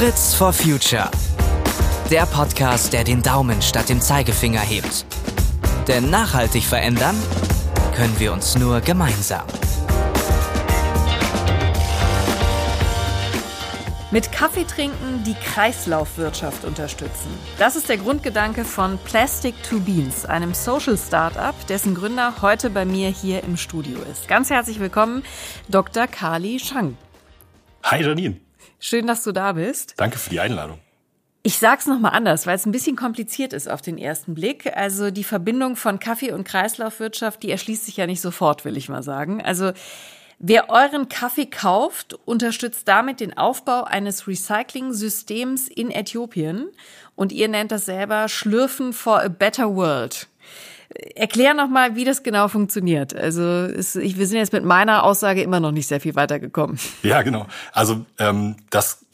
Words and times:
Fritz 0.00 0.34
for 0.34 0.50
Future. 0.50 1.10
Der 2.10 2.24
Podcast, 2.24 2.94
der 2.94 3.04
den 3.04 3.20
Daumen 3.20 3.60
statt 3.60 3.90
dem 3.90 4.00
Zeigefinger 4.00 4.60
hebt. 4.60 5.04
Denn 5.88 6.08
nachhaltig 6.08 6.64
verändern 6.64 7.14
können 7.94 8.18
wir 8.18 8.32
uns 8.32 8.56
nur 8.56 8.80
gemeinsam. 8.80 9.44
Mit 14.10 14.32
Kaffee 14.32 14.64
trinken 14.64 15.22
die 15.26 15.34
Kreislaufwirtschaft 15.34 16.64
unterstützen. 16.64 17.28
Das 17.58 17.76
ist 17.76 17.90
der 17.90 17.98
Grundgedanke 17.98 18.64
von 18.64 18.96
Plastic 19.04 19.54
to 19.62 19.80
Beans, 19.80 20.24
einem 20.24 20.54
Social 20.54 20.96
Startup, 20.96 21.54
dessen 21.66 21.94
Gründer 21.94 22.40
heute 22.40 22.70
bei 22.70 22.86
mir 22.86 23.10
hier 23.10 23.44
im 23.44 23.58
Studio 23.58 23.98
ist. 24.10 24.28
Ganz 24.28 24.48
herzlich 24.48 24.80
willkommen, 24.80 25.24
Dr. 25.68 26.06
Kali 26.06 26.58
Shang. 26.58 26.96
Hi 27.82 28.02
Janine. 28.02 28.49
Schön, 28.80 29.06
dass 29.06 29.22
du 29.22 29.30
da 29.30 29.52
bist. 29.52 29.94
Danke 29.98 30.18
für 30.18 30.30
die 30.30 30.40
Einladung. 30.40 30.78
Ich 31.42 31.58
sag's 31.58 31.86
noch 31.86 32.00
mal 32.00 32.10
anders, 32.10 32.46
weil 32.46 32.56
es 32.56 32.66
ein 32.66 32.72
bisschen 32.72 32.96
kompliziert 32.96 33.52
ist 33.52 33.70
auf 33.70 33.80
den 33.80 33.96
ersten 33.96 34.34
Blick. 34.34 34.76
Also 34.76 35.10
die 35.10 35.24
Verbindung 35.24 35.76
von 35.76 35.98
Kaffee 36.00 36.32
und 36.32 36.44
Kreislaufwirtschaft, 36.44 37.42
die 37.42 37.50
erschließt 37.50 37.86
sich 37.86 37.96
ja 37.96 38.06
nicht 38.06 38.20
sofort, 38.20 38.64
will 38.64 38.76
ich 38.76 38.88
mal 38.88 39.02
sagen. 39.02 39.42
Also 39.42 39.72
Wer 40.42 40.70
euren 40.70 41.10
Kaffee 41.10 41.44
kauft, 41.44 42.14
unterstützt 42.24 42.88
damit 42.88 43.20
den 43.20 43.36
Aufbau 43.36 43.84
eines 43.84 44.26
Recycling-Systems 44.26 45.68
in 45.68 45.90
Äthiopien 45.90 46.70
und 47.14 47.30
ihr 47.30 47.46
nennt 47.46 47.72
das 47.72 47.84
selber 47.84 48.26
Schlürfen 48.26 48.94
for 48.94 49.22
a 49.22 49.28
Better 49.28 49.76
World. 49.76 50.29
Erklär 51.14 51.54
noch 51.54 51.68
mal, 51.68 51.94
wie 51.94 52.04
das 52.04 52.22
genau 52.22 52.48
funktioniert. 52.48 53.14
Also 53.14 53.42
es, 53.42 53.94
ich, 53.94 54.18
wir 54.18 54.26
sind 54.26 54.38
jetzt 54.38 54.52
mit 54.52 54.64
meiner 54.64 55.04
Aussage 55.04 55.42
immer 55.42 55.60
noch 55.60 55.70
nicht 55.70 55.86
sehr 55.86 56.00
viel 56.00 56.14
weitergekommen. 56.14 56.78
Ja, 57.02 57.22
genau. 57.22 57.46
Also 57.72 58.04
ähm, 58.18 58.56
das 58.70 59.04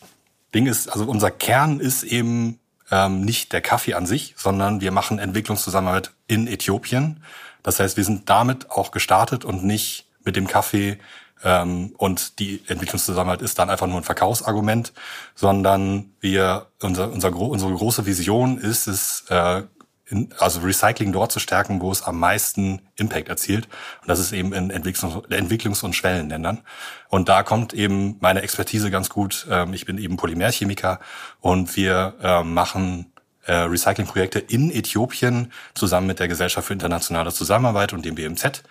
Ding 0.54 0.66
ist, 0.66 0.88
also 0.88 1.04
unser 1.04 1.30
Kern 1.30 1.80
ist 1.80 2.02
eben 2.02 2.58
ähm, 2.90 3.20
nicht 3.20 3.52
der 3.52 3.60
Kaffee 3.60 3.94
an 3.94 4.06
sich, 4.06 4.34
sondern 4.36 4.80
wir 4.80 4.90
machen 4.90 5.18
Entwicklungszusammenarbeit 5.18 6.12
in 6.26 6.46
Äthiopien. 6.46 7.22
Das 7.62 7.78
heißt, 7.80 7.96
wir 7.96 8.04
sind 8.04 8.30
damit 8.30 8.70
auch 8.70 8.90
gestartet 8.90 9.44
und 9.44 9.64
nicht 9.64 10.06
mit 10.24 10.36
dem 10.36 10.46
Kaffee 10.46 10.98
ähm, 11.44 11.92
und 11.96 12.38
die 12.38 12.62
Entwicklungszusammenarbeit 12.66 13.42
ist 13.42 13.58
dann 13.58 13.70
einfach 13.70 13.86
nur 13.86 13.98
ein 13.98 14.04
Verkaufsargument, 14.04 14.92
sondern 15.34 16.12
wir 16.20 16.66
unser, 16.80 17.12
unser 17.12 17.34
unsere 17.36 17.74
große 17.74 18.06
Vision 18.06 18.58
ist 18.58 18.86
es, 18.86 19.24
äh, 19.28 19.62
in, 20.08 20.28
also 20.38 20.60
Recycling 20.60 21.12
dort 21.12 21.32
zu 21.32 21.40
stärken, 21.40 21.80
wo 21.80 21.90
es 21.90 22.02
am 22.02 22.18
meisten 22.18 22.82
Impact 22.96 23.28
erzielt. 23.28 23.66
Und 24.02 24.08
das 24.08 24.18
ist 24.18 24.32
eben 24.32 24.52
in 24.52 24.70
Entwicklungs-, 24.70 25.30
Entwicklungs 25.32 25.82
und 25.82 25.94
Schwellenländern. 25.94 26.60
Und 27.08 27.28
da 27.28 27.42
kommt 27.42 27.72
eben 27.74 28.16
meine 28.20 28.42
Expertise 28.42 28.90
ganz 28.90 29.08
gut. 29.08 29.46
Ähm, 29.50 29.74
ich 29.74 29.84
bin 29.84 29.98
eben 29.98 30.16
Polymerchemiker 30.16 31.00
und 31.40 31.76
wir 31.76 32.14
äh, 32.22 32.42
machen 32.44 33.12
äh, 33.46 33.52
Recyclingprojekte 33.52 34.38
in 34.38 34.70
Äthiopien 34.70 35.52
zusammen 35.74 36.06
mit 36.06 36.20
der 36.20 36.28
Gesellschaft 36.28 36.66
für 36.66 36.72
internationale 36.72 37.32
Zusammenarbeit 37.32 37.92
und 37.92 38.04
dem 38.04 38.14
BMZ 38.14 38.62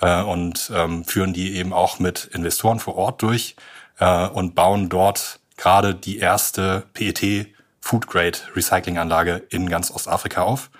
äh, 0.00 0.22
und 0.22 0.70
ähm, 0.74 1.04
führen 1.04 1.32
die 1.32 1.56
eben 1.56 1.72
auch 1.72 1.98
mit 1.98 2.26
Investoren 2.32 2.80
vor 2.80 2.96
Ort 2.96 3.22
durch 3.22 3.56
äh, 3.98 4.26
und 4.28 4.54
bauen 4.54 4.88
dort 4.88 5.40
gerade 5.56 5.94
die 5.94 6.18
erste 6.18 6.84
PET 6.94 7.48
Food 7.82 8.06
Grade 8.06 8.38
Recycling 8.54 8.96
Anlage 8.96 9.42
in 9.50 9.68
ganz 9.68 9.90
Ostafrika 9.90 10.42
auf. 10.42 10.70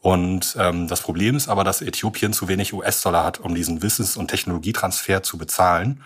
Und 0.00 0.56
ähm, 0.60 0.86
das 0.86 1.00
Problem 1.00 1.36
ist 1.36 1.48
aber, 1.48 1.64
dass 1.64 1.80
Äthiopien 1.80 2.32
zu 2.32 2.46
wenig 2.46 2.72
US-Dollar 2.72 3.24
hat, 3.24 3.40
um 3.40 3.54
diesen 3.54 3.82
Wissens- 3.82 4.16
und 4.16 4.28
Technologietransfer 4.28 5.22
zu 5.22 5.38
bezahlen. 5.38 6.02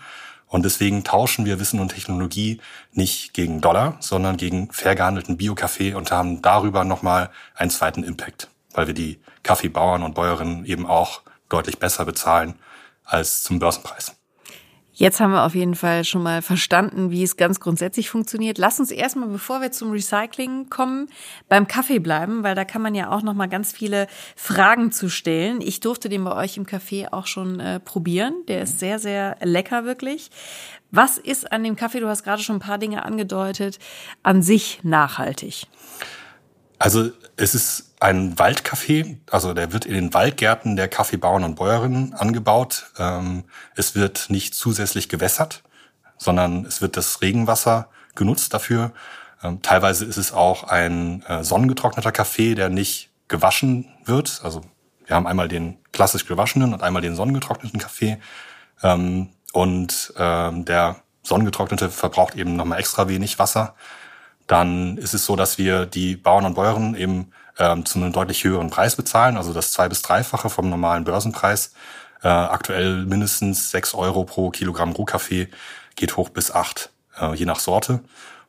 Und 0.47 0.63
deswegen 0.63 1.03
tauschen 1.03 1.45
wir 1.45 1.59
Wissen 1.59 1.81
und 1.81 1.89
Technologie 1.89 2.61
nicht 2.93 3.33
gegen 3.33 3.59
Dollar, 3.59 3.97
sondern 3.99 4.37
gegen 4.37 4.71
fair 4.71 4.95
gehandelten 4.95 5.35
Bio-Kaffee 5.35 5.93
und 5.93 6.11
haben 6.11 6.41
darüber 6.41 6.85
nochmal 6.85 7.29
einen 7.53 7.69
zweiten 7.69 8.03
Impact, 8.03 8.47
weil 8.73 8.87
wir 8.87 8.93
die 8.93 9.19
Kaffeebauern 9.43 10.03
und 10.03 10.15
Bäuerinnen 10.15 10.63
eben 10.65 10.87
auch 10.87 11.21
deutlich 11.49 11.77
besser 11.77 12.05
bezahlen 12.05 12.55
als 13.03 13.43
zum 13.43 13.59
Börsenpreis. 13.59 14.16
Jetzt 14.99 15.19
haben 15.19 15.31
wir 15.31 15.43
auf 15.43 15.53
jeden 15.53 15.75
Fall 15.75 16.03
schon 16.03 16.23
mal 16.23 16.41
verstanden, 16.41 17.11
wie 17.11 17.21
es 17.21 17.37
ganz 17.37 17.59
grundsätzlich 17.59 18.09
funktioniert. 18.09 18.57
Lass 18.57 18.79
uns 18.79 18.89
erstmal, 18.89 19.29
bevor 19.29 19.61
wir 19.61 19.71
zum 19.71 19.91
Recycling 19.91 20.71
kommen, 20.71 21.07
beim 21.47 21.67
Kaffee 21.67 21.99
bleiben, 21.99 22.41
weil 22.41 22.55
da 22.55 22.65
kann 22.65 22.81
man 22.81 22.95
ja 22.95 23.11
auch 23.11 23.21
noch 23.21 23.35
mal 23.35 23.45
ganz 23.45 23.71
viele 23.71 24.07
Fragen 24.35 24.91
zu 24.91 25.07
stellen. 25.07 25.61
Ich 25.61 25.81
durfte 25.81 26.09
den 26.09 26.23
bei 26.23 26.35
euch 26.35 26.57
im 26.57 26.65
Café 26.65 27.13
auch 27.13 27.27
schon 27.27 27.59
äh, 27.59 27.79
probieren. 27.79 28.33
Der 28.47 28.63
ist 28.63 28.79
sehr, 28.79 28.97
sehr 28.97 29.37
lecker 29.43 29.85
wirklich. 29.85 30.31
Was 30.89 31.19
ist 31.19 31.51
an 31.51 31.63
dem 31.63 31.75
Kaffee, 31.75 31.99
du 31.99 32.07
hast 32.07 32.23
gerade 32.23 32.41
schon 32.41 32.55
ein 32.55 32.61
paar 32.61 32.79
Dinge 32.79 33.05
angedeutet, 33.05 33.77
an 34.23 34.41
sich 34.41 34.79
nachhaltig? 34.81 35.67
Also 36.79 37.11
es 37.35 37.53
ist 37.53 37.86
ein 37.99 38.37
Waldkaffee, 38.37 39.19
also 39.31 39.53
der 39.53 39.73
wird 39.73 39.85
in 39.85 39.95
den 39.95 40.13
Waldgärten 40.13 40.75
der 40.75 40.87
Kaffeebauern 40.87 41.43
und 41.43 41.55
Bäuerinnen 41.55 42.13
angebaut. 42.13 42.91
Ähm, 42.97 43.45
es 43.75 43.95
wird 43.95 44.29
nicht 44.29 44.53
zusätzlich 44.53 45.09
gewässert, 45.09 45.63
sondern 46.17 46.65
es 46.65 46.81
wird 46.81 46.95
das 46.95 47.21
Regenwasser 47.21 47.89
genutzt 48.15 48.53
dafür. 48.53 48.91
Ähm, 49.43 49.61
teilweise 49.61 50.05
ist 50.05 50.17
es 50.17 50.31
auch 50.31 50.63
ein 50.63 51.23
äh, 51.23 51.43
sonnengetrockneter 51.43 52.11
Kaffee, 52.11 52.53
der 52.53 52.69
nicht 52.69 53.09
gewaschen 53.27 53.87
wird. 54.05 54.41
Also 54.43 54.61
wir 55.05 55.15
haben 55.15 55.27
einmal 55.27 55.47
den 55.47 55.77
klassisch 55.91 56.25
gewaschenen 56.25 56.73
und 56.73 56.83
einmal 56.83 57.01
den 57.01 57.15
sonnengetrockneten 57.15 57.79
Kaffee. 57.79 58.19
Ähm, 58.83 59.29
und 59.53 60.13
der 60.15 60.97
sonnengetrocknete 61.23 61.89
verbraucht 61.89 62.35
eben 62.35 62.57
nochmal 62.57 62.79
extra 62.79 63.07
wenig 63.07 63.39
Wasser 63.39 63.73
dann 64.47 64.97
ist 64.97 65.13
es 65.13 65.25
so, 65.25 65.35
dass 65.35 65.57
wir 65.57 65.85
die 65.85 66.15
Bauern 66.15 66.45
und 66.45 66.55
Bäuerinnen 66.55 66.95
eben 66.95 67.31
ähm, 67.59 67.85
zu 67.85 67.99
einem 67.99 68.13
deutlich 68.13 68.43
höheren 68.43 68.69
Preis 68.69 68.95
bezahlen, 68.95 69.37
also 69.37 69.53
das 69.53 69.71
zwei- 69.71 69.89
bis 69.89 70.01
dreifache 70.01 70.49
vom 70.49 70.69
normalen 70.69 71.03
Börsenpreis. 71.03 71.73
Äh, 72.23 72.27
aktuell 72.29 73.05
mindestens 73.05 73.71
sechs 73.71 73.93
Euro 73.93 74.23
pro 74.23 74.49
Kilogramm 74.49 74.91
Rohkaffee, 74.91 75.49
geht 75.95 76.17
hoch 76.17 76.29
bis 76.29 76.51
acht, 76.51 76.91
äh, 77.19 77.33
je 77.35 77.45
nach 77.45 77.59
Sorte. 77.59 78.01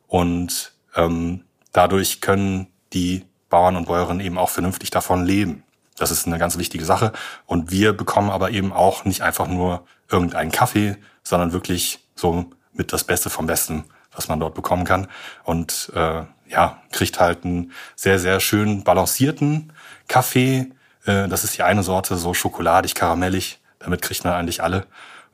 Und 0.06 0.72
ähm, 0.96 1.44
dadurch 1.72 2.20
können 2.20 2.69
die 2.92 3.26
Bauern 3.50 3.76
und 3.76 3.86
Bäuerinnen 3.86 4.24
eben 4.24 4.38
auch 4.38 4.50
vernünftig 4.50 4.91
davon 4.91 5.25
leben. 5.25 5.62
Das 5.96 6.10
ist 6.10 6.26
eine 6.26 6.38
ganz 6.38 6.56
wichtige 6.58 6.84
Sache. 6.84 7.12
Und 7.46 7.70
wir 7.70 7.92
bekommen 7.92 8.30
aber 8.30 8.50
eben 8.50 8.72
auch 8.72 9.04
nicht 9.04 9.22
einfach 9.22 9.48
nur 9.48 9.86
irgendeinen 10.10 10.52
Kaffee, 10.52 10.96
sondern 11.22 11.52
wirklich 11.52 12.00
so 12.14 12.46
mit 12.72 12.92
das 12.92 13.04
Beste 13.04 13.30
vom 13.30 13.46
Besten 13.46 13.84
was 14.19 14.28
man 14.28 14.40
dort 14.40 14.54
bekommen 14.54 14.84
kann. 14.84 15.06
Und 15.44 15.90
äh, 15.94 16.22
ja, 16.48 16.82
kriegt 16.92 17.20
halt 17.20 17.44
einen 17.44 17.72
sehr, 17.97 18.19
sehr 18.19 18.41
schön 18.41 18.84
balancierten 18.84 19.72
Kaffee. 20.09 20.72
Äh, 21.04 21.28
das 21.28 21.44
ist 21.44 21.56
die 21.56 21.62
eine 21.62 21.82
Sorte, 21.82 22.16
so 22.16 22.34
schokoladig, 22.34 22.94
karamellig. 22.94 23.60
Damit 23.78 24.03
kriegt 24.03 24.25
man 24.25 24.34
eigentlich 24.34 24.62
alle. 24.62 24.87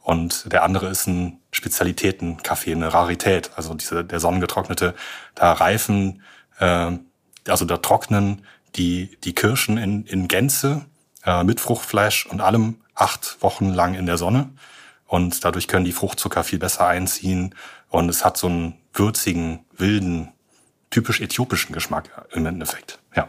Und 0.03 0.53
der 0.53 0.65
andere 0.65 0.89
ist 0.89 1.07
ein 1.07 1.41
Spezialitäten-Kaffee, 1.51 2.73
eine 2.73 2.93
Rarität. 2.93 3.53
Also 3.57 3.75
diese, 3.75 4.05
der 4.05 4.21
sonnengetrocknete, 4.21 4.95
da 5.35 5.53
reifen, 5.53 6.23
äh, 6.59 6.93
also 7.49 7.65
da 7.65 7.79
trocknen 7.79 8.45
die, 8.77 9.17
die 9.25 9.35
Kirschen 9.35 9.79
in, 9.79 10.05
in 10.05 10.29
Gänze 10.29 10.85
äh, 11.25 11.45
mit 11.45 11.61
Fruchtfleisch 11.61 12.27
und 12.27 12.41
allem 12.41 12.81
acht 12.95 13.39
Wochen 13.41 13.73
lang 13.73 13.95
in 13.95 14.07
der 14.07 14.19
Sonne. 14.19 14.51
Und 15.07 15.45
dadurch 15.45 15.69
können 15.69 15.85
die 15.85 15.93
Fruchtzucker 15.93 16.45
viel 16.45 16.59
besser 16.59 16.87
einziehen 16.87 17.55
und 17.89 18.09
es 18.09 18.25
hat 18.25 18.37
so 18.37 18.49
einen 18.49 18.75
würzigen, 18.93 19.65
wilden, 19.77 20.34
typisch 20.95 21.21
äthiopischen 21.21 21.75
Geschmack 21.75 22.09
im 22.33 22.47
Endeffekt. 22.47 23.01
Ja. 23.17 23.29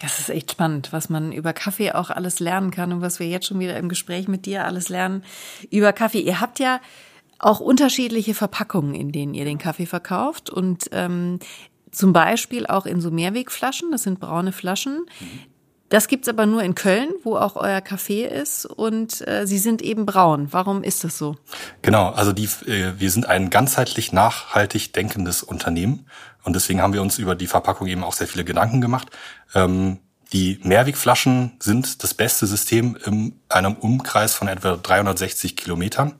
Das 0.00 0.18
ist 0.18 0.30
echt 0.30 0.50
spannend, 0.50 0.92
was 0.92 1.10
man 1.10 1.30
über 1.30 1.52
Kaffee 1.52 1.92
auch 1.92 2.08
alles 2.08 2.40
lernen 2.40 2.70
kann 2.70 2.90
und 2.90 3.02
was 3.02 3.20
wir 3.20 3.28
jetzt 3.28 3.46
schon 3.46 3.60
wieder 3.60 3.76
im 3.76 3.90
Gespräch 3.90 4.28
mit 4.28 4.46
dir 4.46 4.64
alles 4.64 4.88
lernen 4.88 5.22
über 5.70 5.92
Kaffee. 5.92 6.20
Ihr 6.20 6.40
habt 6.40 6.58
ja 6.58 6.80
auch 7.38 7.60
unterschiedliche 7.60 8.32
Verpackungen, 8.32 8.94
in 8.94 9.12
denen 9.12 9.34
ihr 9.34 9.44
den 9.44 9.58
Kaffee 9.58 9.84
verkauft 9.84 10.48
und 10.48 10.88
ähm, 10.92 11.38
zum 11.90 12.14
Beispiel 12.14 12.66
auch 12.66 12.86
in 12.86 13.02
so 13.02 13.10
Mehrwegflaschen, 13.10 13.90
das 13.90 14.04
sind 14.04 14.18
braune 14.18 14.52
Flaschen. 14.52 15.04
Mhm. 15.20 15.51
Das 15.92 16.08
gibt's 16.08 16.26
aber 16.26 16.46
nur 16.46 16.62
in 16.62 16.74
Köln, 16.74 17.10
wo 17.22 17.36
auch 17.36 17.54
euer 17.54 17.80
Café 17.80 18.24
ist 18.24 18.64
und 18.64 19.28
äh, 19.28 19.46
sie 19.46 19.58
sind 19.58 19.82
eben 19.82 20.06
braun. 20.06 20.48
Warum 20.50 20.82
ist 20.82 21.04
das 21.04 21.18
so? 21.18 21.36
Genau, 21.82 22.08
also 22.08 22.32
die, 22.32 22.46
äh, 22.66 22.94
wir 22.98 23.10
sind 23.10 23.26
ein 23.26 23.50
ganzheitlich 23.50 24.10
nachhaltig 24.10 24.94
denkendes 24.94 25.42
Unternehmen 25.42 26.06
und 26.44 26.56
deswegen 26.56 26.80
haben 26.80 26.94
wir 26.94 27.02
uns 27.02 27.18
über 27.18 27.34
die 27.34 27.46
Verpackung 27.46 27.88
eben 27.88 28.04
auch 28.04 28.14
sehr 28.14 28.26
viele 28.26 28.42
Gedanken 28.42 28.80
gemacht. 28.80 29.10
Ähm, 29.54 29.98
die 30.32 30.58
Mehrwegflaschen 30.62 31.58
sind 31.58 32.02
das 32.02 32.14
beste 32.14 32.46
System 32.46 32.96
in 33.04 33.38
einem 33.50 33.74
Umkreis 33.74 34.34
von 34.34 34.48
etwa 34.48 34.78
360 34.78 35.58
Kilometern. 35.58 36.14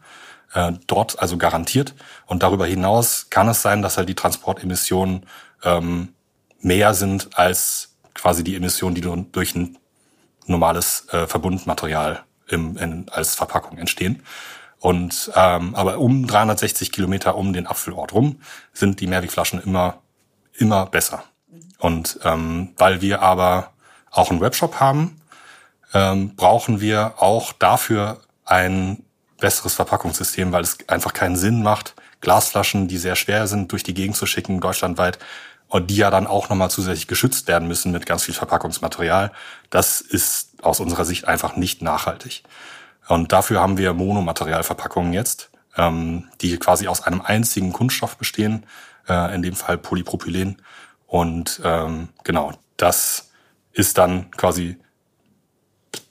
Äh, 0.52 0.72
dort 0.86 1.18
also 1.18 1.38
garantiert. 1.38 1.94
Und 2.26 2.42
darüber 2.42 2.66
hinaus 2.66 3.28
kann 3.30 3.48
es 3.48 3.62
sein, 3.62 3.80
dass 3.80 3.96
halt 3.96 4.10
die 4.10 4.16
Transportemissionen 4.16 5.24
ähm, 5.64 6.08
mehr 6.60 6.92
sind 6.92 7.38
als 7.38 7.91
quasi 8.14 8.44
die 8.44 8.56
Emissionen, 8.56 8.94
die 8.94 9.00
durch 9.00 9.54
ein 9.54 9.78
normales 10.46 11.06
äh, 11.10 11.26
Verbundmaterial 11.26 12.24
im, 12.48 12.76
in, 12.76 13.08
als 13.08 13.34
Verpackung 13.34 13.78
entstehen. 13.78 14.22
Und 14.78 15.30
ähm, 15.36 15.74
aber 15.76 15.98
um 15.98 16.26
360 16.26 16.90
Kilometer 16.90 17.36
um 17.36 17.52
den 17.52 17.68
Apfelort 17.68 18.12
rum 18.12 18.40
sind 18.72 19.00
die 19.00 19.06
Mehrwegflaschen 19.06 19.62
immer 19.62 20.02
immer 20.54 20.86
besser. 20.86 21.24
Und 21.78 22.18
ähm, 22.24 22.72
weil 22.76 23.00
wir 23.00 23.22
aber 23.22 23.72
auch 24.10 24.30
einen 24.30 24.40
Webshop 24.40 24.80
haben, 24.80 25.20
ähm, 25.94 26.36
brauchen 26.36 26.80
wir 26.80 27.14
auch 27.18 27.52
dafür 27.52 28.20
ein 28.44 29.04
besseres 29.38 29.74
Verpackungssystem, 29.74 30.52
weil 30.52 30.62
es 30.62 30.78
einfach 30.88 31.12
keinen 31.12 31.36
Sinn 31.36 31.62
macht, 31.62 31.94
Glasflaschen, 32.20 32.86
die 32.86 32.98
sehr 32.98 33.16
schwer 33.16 33.48
sind, 33.48 33.72
durch 33.72 33.82
die 33.82 33.94
Gegend 33.94 34.16
zu 34.16 34.26
schicken, 34.26 34.60
deutschlandweit, 34.60 35.18
und 35.72 35.86
die 35.86 35.96
ja 35.96 36.10
dann 36.10 36.26
auch 36.26 36.50
nochmal 36.50 36.70
zusätzlich 36.70 37.06
geschützt 37.06 37.48
werden 37.48 37.66
müssen 37.66 37.92
mit 37.92 38.04
ganz 38.04 38.24
viel 38.24 38.34
Verpackungsmaterial. 38.34 39.32
Das 39.70 40.02
ist 40.02 40.62
aus 40.62 40.80
unserer 40.80 41.06
Sicht 41.06 41.26
einfach 41.26 41.56
nicht 41.56 41.80
nachhaltig. 41.80 42.42
Und 43.08 43.32
dafür 43.32 43.62
haben 43.62 43.78
wir 43.78 43.94
Monomaterialverpackungen 43.94 45.14
jetzt, 45.14 45.50
ähm, 45.78 46.28
die 46.42 46.58
quasi 46.58 46.88
aus 46.88 47.00
einem 47.00 47.22
einzigen 47.22 47.72
Kunststoff 47.72 48.18
bestehen, 48.18 48.66
äh, 49.08 49.34
in 49.34 49.40
dem 49.40 49.54
Fall 49.54 49.78
Polypropylen. 49.78 50.60
Und 51.06 51.62
ähm, 51.64 52.10
genau, 52.22 52.52
das 52.76 53.30
ist 53.72 53.96
dann 53.96 54.30
quasi 54.32 54.76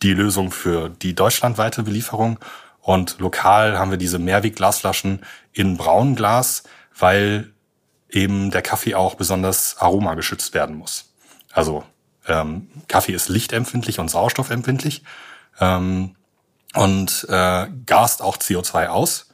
die 0.01 0.15
Lösung 0.15 0.49
für 0.49 0.89
die 0.89 1.13
deutschlandweite 1.13 1.83
Belieferung. 1.83 2.39
Und 2.79 3.19
lokal 3.19 3.77
haben 3.77 3.91
wir 3.91 3.99
diese 3.99 4.17
Mehrwegglasflaschen 4.17 5.21
in 5.53 5.77
Braunglas, 5.77 6.63
weil 6.97 7.53
eben 8.11 8.51
der 8.51 8.61
Kaffee 8.61 8.95
auch 8.95 9.15
besonders 9.15 9.77
Aroma 9.77 10.15
geschützt 10.15 10.53
werden 10.53 10.75
muss. 10.75 11.13
Also 11.51 11.83
ähm, 12.27 12.67
Kaffee 12.87 13.13
ist 13.13 13.29
lichtempfindlich 13.29 13.99
und 13.99 14.09
sauerstoffempfindlich 14.09 15.03
ähm, 15.59 16.15
und 16.73 17.25
äh, 17.29 17.67
gast 17.85 18.21
auch 18.21 18.37
CO2 18.37 18.87
aus. 18.87 19.27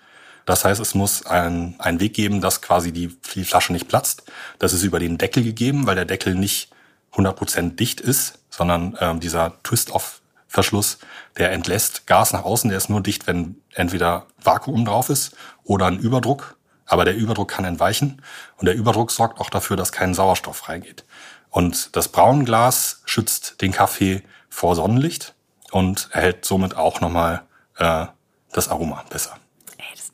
Das 0.45 0.63
heißt, 0.63 0.79
es 0.79 0.95
muss 0.95 1.25
ein, 1.25 1.75
ein 1.79 1.99
Weg 1.99 2.13
geben, 2.13 2.39
dass 2.39 2.61
quasi 2.61 2.93
die, 2.93 3.17
die 3.35 3.43
Flasche 3.43 3.73
nicht 3.73 3.89
platzt. 3.89 4.23
Das 4.59 4.71
ist 4.71 4.83
über 4.83 4.99
den 4.99 5.17
Deckel 5.17 5.43
gegeben, 5.43 5.85
weil 5.85 5.95
der 5.95 6.05
Deckel 6.05 6.35
nicht 6.35 6.71
100% 7.13 7.75
dicht 7.75 7.99
ist, 7.99 8.39
sondern 8.49 8.97
ähm, 9.01 9.19
dieser 9.19 9.61
Twist-Off-Verschluss, 9.63 10.99
der 11.37 11.51
entlässt 11.51 12.07
Gas 12.07 12.31
nach 12.31 12.45
außen. 12.45 12.69
Der 12.69 12.77
ist 12.77 12.89
nur 12.89 13.01
dicht, 13.01 13.27
wenn 13.27 13.57
entweder 13.73 14.27
Vakuum 14.41 14.85
drauf 14.85 15.09
ist 15.09 15.35
oder 15.63 15.87
ein 15.87 15.99
Überdruck. 15.99 16.55
Aber 16.87 17.05
der 17.05 17.15
Überdruck 17.15 17.49
kann 17.49 17.65
entweichen 17.65 18.21
und 18.57 18.65
der 18.65 18.75
Überdruck 18.75 19.11
sorgt 19.11 19.39
auch 19.39 19.49
dafür, 19.49 19.75
dass 19.77 19.91
kein 19.91 20.13
Sauerstoff 20.13 20.69
reingeht. 20.69 21.03
Und 21.49 21.95
das 21.95 22.07
Braunglas 22.07 23.01
schützt 23.05 23.61
den 23.61 23.71
Kaffee 23.71 24.23
vor 24.49 24.75
Sonnenlicht 24.75 25.35
und 25.71 26.09
erhält 26.11 26.45
somit 26.45 26.75
auch 26.75 27.01
nochmal 27.01 27.43
äh, 27.77 28.07
das 28.51 28.69
Aroma 28.69 29.03
besser 29.09 29.37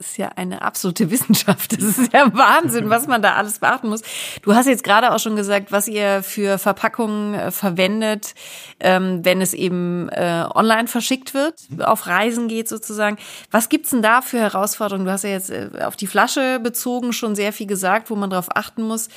ist 0.07 0.17
ja 0.17 0.29
eine 0.35 0.61
absolute 0.61 1.09
Wissenschaft. 1.11 1.73
Das 1.73 1.83
ist 1.83 2.13
ja 2.13 2.33
Wahnsinn, 2.33 2.89
was 2.89 3.07
man 3.07 3.21
da 3.21 3.33
alles 3.33 3.59
beachten 3.59 3.89
muss. 3.89 4.01
Du 4.41 4.53
hast 4.55 4.67
jetzt 4.67 4.83
gerade 4.83 5.13
auch 5.13 5.19
schon 5.19 5.35
gesagt, 5.35 5.71
was 5.71 5.87
ihr 5.87 6.23
für 6.23 6.57
Verpackungen 6.57 7.33
äh, 7.33 7.51
verwendet, 7.51 8.33
ähm, 8.79 9.23
wenn 9.23 9.41
es 9.41 9.53
eben 9.53 10.09
äh, 10.09 10.45
online 10.53 10.87
verschickt 10.87 11.33
wird, 11.33 11.59
auf 11.79 12.07
Reisen 12.07 12.47
geht 12.47 12.69
sozusagen. 12.69 13.17
Was 13.51 13.69
gibt's 13.69 13.91
denn 13.91 14.01
da 14.01 14.21
für 14.21 14.39
Herausforderungen? 14.39 15.05
Du 15.05 15.11
hast 15.11 15.23
ja 15.23 15.31
jetzt 15.31 15.49
äh, 15.49 15.69
auf 15.83 15.95
die 15.95 16.07
Flasche 16.07 16.59
bezogen 16.59 17.13
schon 17.13 17.35
sehr 17.35 17.53
viel 17.53 17.67
gesagt, 17.67 18.09
wo 18.09 18.15
man 18.15 18.29
darauf 18.29 18.55
achten 18.55 18.83
muss. 18.83 19.09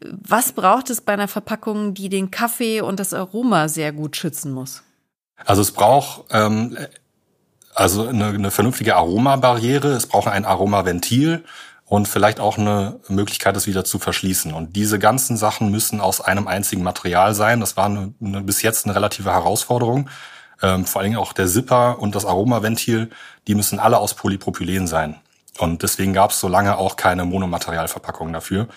Was 0.00 0.52
braucht 0.52 0.90
es 0.90 1.00
bei 1.00 1.12
einer 1.12 1.28
Verpackung, 1.28 1.94
die 1.94 2.08
den 2.08 2.30
Kaffee 2.30 2.80
und 2.80 3.00
das 3.00 3.14
Aroma 3.14 3.68
sehr 3.68 3.92
gut 3.92 4.16
schützen 4.16 4.52
muss? 4.52 4.82
Also 5.36 5.62
es 5.62 5.72
braucht 5.72 6.24
ähm, 6.30 6.76
also 7.74 8.08
eine, 8.08 8.26
eine 8.28 8.50
vernünftige 8.50 8.96
Aromabarriere. 8.96 9.88
Es 9.88 10.06
braucht 10.06 10.28
ein 10.28 10.44
Aromaventil 10.44 11.44
und 11.86 12.08
vielleicht 12.08 12.40
auch 12.40 12.56
eine 12.56 13.00
Möglichkeit, 13.08 13.56
es 13.56 13.66
wieder 13.66 13.84
zu 13.84 13.98
verschließen. 13.98 14.52
Und 14.52 14.74
diese 14.76 14.98
ganzen 14.98 15.36
Sachen 15.36 15.70
müssen 15.70 16.00
aus 16.00 16.20
einem 16.20 16.48
einzigen 16.48 16.82
Material 16.82 17.34
sein. 17.34 17.60
Das 17.60 17.76
war 17.76 17.86
eine, 17.86 18.14
eine, 18.20 18.40
bis 18.42 18.62
jetzt 18.62 18.86
eine 18.86 18.94
relative 18.94 19.32
Herausforderung. 19.32 20.08
Ähm, 20.62 20.86
vor 20.86 21.00
allen 21.00 21.10
Dingen 21.10 21.20
auch 21.20 21.32
der 21.32 21.46
Zipper 21.46 21.98
und 21.98 22.14
das 22.14 22.24
Aromaventil, 22.24 23.10
die 23.46 23.54
müssen 23.54 23.78
alle 23.78 23.98
aus 23.98 24.14
Polypropylen 24.14 24.86
sein. 24.86 25.16
Und 25.58 25.82
deswegen 25.82 26.12
gab 26.12 26.30
es 26.30 26.40
so 26.40 26.48
lange 26.48 26.78
auch 26.78 26.96
keine 26.96 27.24
Monomaterialverpackung 27.24 28.32
dafür. 28.32 28.68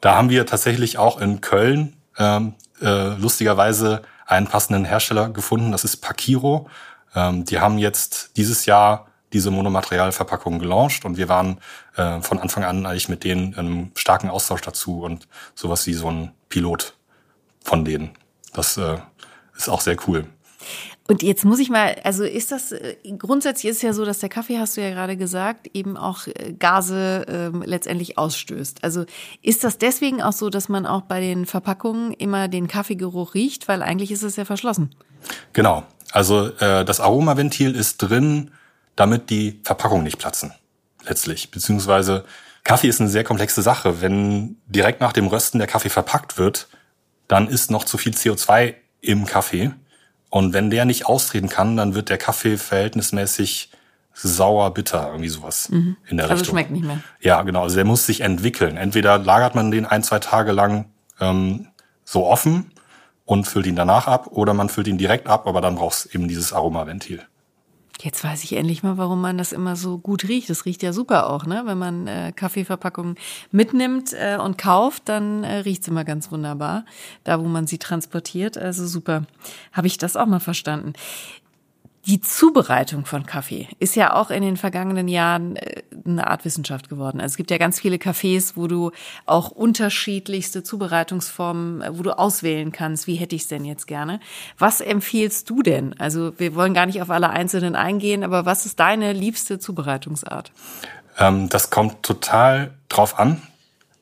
Da 0.00 0.16
haben 0.16 0.30
wir 0.30 0.46
tatsächlich 0.46 0.98
auch 0.98 1.20
in 1.20 1.40
Köln 1.40 1.96
ähm, 2.18 2.54
äh, 2.80 3.14
lustigerweise 3.16 4.02
einen 4.26 4.46
passenden 4.46 4.84
Hersteller 4.84 5.30
gefunden. 5.30 5.72
Das 5.72 5.84
ist 5.84 5.96
Pakiro. 5.98 6.68
Ähm, 7.14 7.44
die 7.44 7.60
haben 7.60 7.78
jetzt 7.78 8.36
dieses 8.36 8.66
Jahr 8.66 9.06
diese 9.32 9.50
Monomaterialverpackung 9.50 10.58
gelauncht 10.58 11.04
und 11.04 11.16
wir 11.16 11.28
waren 11.28 11.58
äh, 11.96 12.20
von 12.20 12.38
Anfang 12.38 12.64
an 12.64 12.86
eigentlich 12.86 13.08
mit 13.08 13.24
denen 13.24 13.52
im 13.54 13.92
starken 13.94 14.28
Austausch 14.28 14.62
dazu 14.62 15.02
und 15.02 15.28
sowas 15.54 15.86
wie 15.86 15.94
so 15.94 16.10
ein 16.10 16.32
Pilot 16.48 16.96
von 17.62 17.84
denen. 17.84 18.10
Das 18.52 18.76
äh, 18.76 18.98
ist 19.56 19.68
auch 19.68 19.80
sehr 19.80 19.96
cool. 20.08 20.26
Und 21.10 21.24
jetzt 21.24 21.44
muss 21.44 21.58
ich 21.58 21.70
mal, 21.70 21.96
also 22.04 22.22
ist 22.22 22.52
das, 22.52 22.70
äh, 22.70 22.94
grundsätzlich 23.18 23.70
ist 23.70 23.78
es 23.78 23.82
ja 23.82 23.92
so, 23.92 24.04
dass 24.04 24.20
der 24.20 24.28
Kaffee, 24.28 24.58
hast 24.58 24.76
du 24.76 24.80
ja 24.80 24.90
gerade 24.90 25.16
gesagt, 25.16 25.68
eben 25.74 25.96
auch 25.96 26.28
äh, 26.28 26.52
Gase 26.52 27.24
ähm, 27.28 27.62
letztendlich 27.66 28.16
ausstößt. 28.16 28.84
Also 28.84 29.06
ist 29.42 29.64
das 29.64 29.78
deswegen 29.78 30.22
auch 30.22 30.32
so, 30.32 30.50
dass 30.50 30.68
man 30.68 30.86
auch 30.86 31.02
bei 31.02 31.20
den 31.20 31.46
Verpackungen 31.46 32.12
immer 32.12 32.46
den 32.46 32.68
Kaffeegeruch 32.68 33.34
riecht, 33.34 33.66
weil 33.66 33.82
eigentlich 33.82 34.12
ist 34.12 34.22
es 34.22 34.36
ja 34.36 34.44
verschlossen? 34.44 34.94
Genau. 35.52 35.82
Also 36.12 36.48
äh, 36.58 36.84
das 36.84 37.00
Aromaventil 37.00 37.74
ist 37.74 37.98
drin, 37.98 38.50
damit 38.96 39.30
die 39.30 39.60
Verpackungen 39.64 40.04
nicht 40.04 40.18
platzen, 40.18 40.52
letztlich. 41.04 41.50
Beziehungsweise 41.50 42.24
Kaffee 42.64 42.88
ist 42.88 43.00
eine 43.00 43.10
sehr 43.10 43.24
komplexe 43.24 43.62
Sache. 43.62 44.00
Wenn 44.00 44.56
direkt 44.66 45.00
nach 45.00 45.12
dem 45.12 45.26
Rösten 45.26 45.58
der 45.58 45.68
Kaffee 45.68 45.88
verpackt 45.88 46.38
wird, 46.38 46.68
dann 47.28 47.48
ist 47.48 47.70
noch 47.70 47.84
zu 47.84 47.96
viel 47.96 48.12
CO2 48.12 48.74
im 49.00 49.24
Kaffee. 49.24 49.70
Und 50.28 50.52
wenn 50.52 50.70
der 50.70 50.84
nicht 50.84 51.06
austreten 51.06 51.48
kann, 51.48 51.76
dann 51.76 51.94
wird 51.94 52.08
der 52.08 52.18
Kaffee 52.18 52.56
verhältnismäßig 52.56 53.70
sauer, 54.12 54.74
bitter, 54.74 55.08
irgendwie 55.08 55.28
sowas 55.28 55.68
mhm. 55.70 55.96
in 56.06 56.16
der 56.16 56.26
also 56.26 56.40
Richtung. 56.40 56.54
schmeckt 56.54 56.70
nicht 56.70 56.84
mehr. 56.84 57.00
Ja, 57.20 57.42
genau. 57.42 57.62
Also 57.62 57.76
der 57.76 57.84
muss 57.84 58.06
sich 58.06 58.20
entwickeln. 58.20 58.76
Entweder 58.76 59.18
lagert 59.18 59.54
man 59.54 59.70
den 59.70 59.86
ein, 59.86 60.02
zwei 60.02 60.18
Tage 60.18 60.52
lang 60.52 60.86
ähm, 61.20 61.68
so 62.04 62.26
offen 62.26 62.72
und 63.30 63.46
füllt 63.46 63.66
ihn 63.66 63.76
danach 63.76 64.08
ab 64.08 64.26
oder 64.32 64.54
man 64.54 64.68
füllt 64.68 64.88
ihn 64.88 64.98
direkt 64.98 65.28
ab, 65.28 65.46
aber 65.46 65.60
dann 65.60 65.76
brauchst 65.76 66.06
du 66.06 66.18
eben 66.18 66.26
dieses 66.26 66.52
Aromaventil. 66.52 67.22
Jetzt 68.00 68.24
weiß 68.24 68.42
ich 68.42 68.56
endlich 68.56 68.82
mal, 68.82 68.98
warum 68.98 69.20
man 69.20 69.38
das 69.38 69.52
immer 69.52 69.76
so 69.76 69.98
gut 69.98 70.26
riecht. 70.26 70.50
Das 70.50 70.64
riecht 70.64 70.82
ja 70.82 70.92
super 70.92 71.30
auch, 71.30 71.46
ne? 71.46 71.62
Wenn 71.64 71.78
man 71.78 72.08
äh, 72.08 72.32
Kaffeeverpackungen 72.34 73.14
mitnimmt 73.52 74.14
äh, 74.14 74.36
und 74.36 74.58
kauft, 74.58 75.08
dann 75.08 75.44
äh, 75.44 75.58
riecht's 75.58 75.86
immer 75.86 76.04
ganz 76.04 76.32
wunderbar, 76.32 76.84
da 77.22 77.38
wo 77.38 77.44
man 77.44 77.68
sie 77.68 77.78
transportiert. 77.78 78.58
Also 78.58 78.84
super. 78.86 79.26
Habe 79.72 79.86
ich 79.86 79.96
das 79.96 80.16
auch 80.16 80.26
mal 80.26 80.40
verstanden. 80.40 80.94
Die 82.06 82.20
Zubereitung 82.20 83.04
von 83.04 83.26
Kaffee 83.26 83.68
ist 83.78 83.94
ja 83.94 84.14
auch 84.14 84.30
in 84.30 84.42
den 84.42 84.56
vergangenen 84.56 85.06
Jahren 85.06 85.56
äh, 85.56 85.82
eine 86.06 86.26
Art 86.28 86.46
Wissenschaft 86.46 86.88
geworden. 86.88 87.20
Also 87.20 87.34
es 87.34 87.36
gibt 87.36 87.50
ja 87.50 87.58
ganz 87.58 87.78
viele 87.78 87.96
Cafés, 87.96 88.52
wo 88.54 88.66
du 88.66 88.90
auch 89.26 89.50
unterschiedlichste 89.50 90.62
Zubereitungsformen, 90.62 91.82
äh, 91.82 91.98
wo 91.98 92.02
du 92.02 92.18
auswählen 92.18 92.72
kannst, 92.72 93.06
wie 93.06 93.16
hätte 93.16 93.36
ich 93.36 93.42
es 93.42 93.48
denn 93.48 93.66
jetzt 93.66 93.86
gerne. 93.86 94.18
Was 94.56 94.80
empfiehlst 94.80 95.50
du 95.50 95.62
denn? 95.62 95.94
Also 95.98 96.32
wir 96.38 96.54
wollen 96.54 96.72
gar 96.72 96.86
nicht 96.86 97.02
auf 97.02 97.10
alle 97.10 97.30
einzelnen 97.30 97.76
eingehen, 97.76 98.24
aber 98.24 98.46
was 98.46 98.64
ist 98.64 98.80
deine 98.80 99.12
liebste 99.12 99.58
Zubereitungsart? 99.58 100.52
Ähm, 101.18 101.50
das 101.50 101.68
kommt 101.68 102.02
total 102.02 102.72
drauf 102.88 103.18
an. 103.18 103.42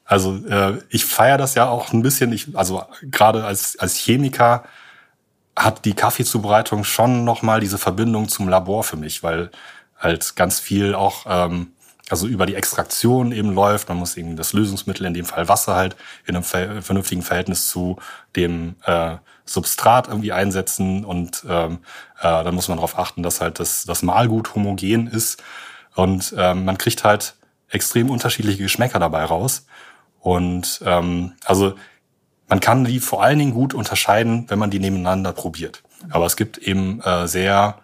Also 0.05 0.37
äh, 0.47 0.79
ich 0.89 1.05
feiere 1.05 1.37
das 1.37 1.57
ja 1.57 1.69
auch 1.69 1.93
ein 1.93 2.03
bisschen. 2.03 2.33
Ich, 2.33 2.57
also 2.57 2.85
gerade 3.03 3.45
als, 3.45 3.77
als 3.79 3.97
Chemiker 3.97 4.65
hat 5.59 5.85
die 5.85 5.95
Kaffeezubereitung 5.95 6.85
schon 6.85 7.25
nochmal 7.25 7.61
diese 7.61 7.79
Verbindung 7.79 8.29
zum 8.29 8.49
Labor 8.49 8.85
für 8.85 8.97
mich, 8.97 9.23
weil 9.23 9.51
halt 9.99 10.37
ganz 10.37 10.61
viel 10.61 10.95
auch 10.95 11.27
ähm, 11.29 11.73
also 12.11 12.27
über 12.27 12.47
die 12.47 12.55
Extraktion 12.55 13.33
eben 13.33 13.53
läuft. 13.53 13.89
Man 13.89 13.99
muss 13.99 14.17
eben 14.17 14.37
das 14.37 14.53
Lösungsmittel, 14.53 15.07
in 15.07 15.15
dem 15.15 15.27
Fall 15.27 15.49
Wasser 15.49 15.75
halt, 15.75 15.97
in 16.27 16.37
einem 16.37 16.45
vernünftigen 16.45 17.23
Verhältnis 17.23 17.69
zu 17.69 17.99
dem 18.37 18.77
äh, 18.85 19.17
Substrat 19.45 20.09
irgendwie 20.09 20.33
einsetzen 20.33 21.05
und 21.05 21.45
ähm, 21.49 21.79
äh, 22.19 22.45
dann 22.45 22.55
muss 22.55 22.69
man 22.69 22.79
darauf 22.79 22.99
achten, 22.99 23.23
dass 23.23 23.41
halt 23.41 23.61
das, 23.61 23.85
das 23.85 24.03
Mahlgut 24.03 24.55
homogen 24.55 25.07
ist 25.07 25.43
und 25.95 26.35
ähm, 26.37 26.65
man 26.65 26.79
kriegt 26.79 27.05
halt 27.05 27.35
extrem 27.71 28.11
unterschiedliche 28.11 28.63
Geschmäcker 28.63 28.99
dabei 28.99 29.25
raus. 29.25 29.67
Und 30.21 30.81
ähm, 30.85 31.33
also 31.45 31.75
man 32.49 32.61
kann 32.61 32.85
die 32.85 33.01
vor 33.01 33.23
allen 33.23 33.39
Dingen 33.39 33.53
gut 33.53 33.75
unterscheiden, 33.75 34.47
wenn 34.49 34.59
man 34.59 34.71
die 34.71 34.81
nebeneinander 34.81 35.33
probiert. 35.33 35.83
Aber 36.11 36.27
es 36.27 36.37
gibt 36.37 36.59
eben 36.59 37.01
äh, 37.03 37.27
sehr 37.29 37.79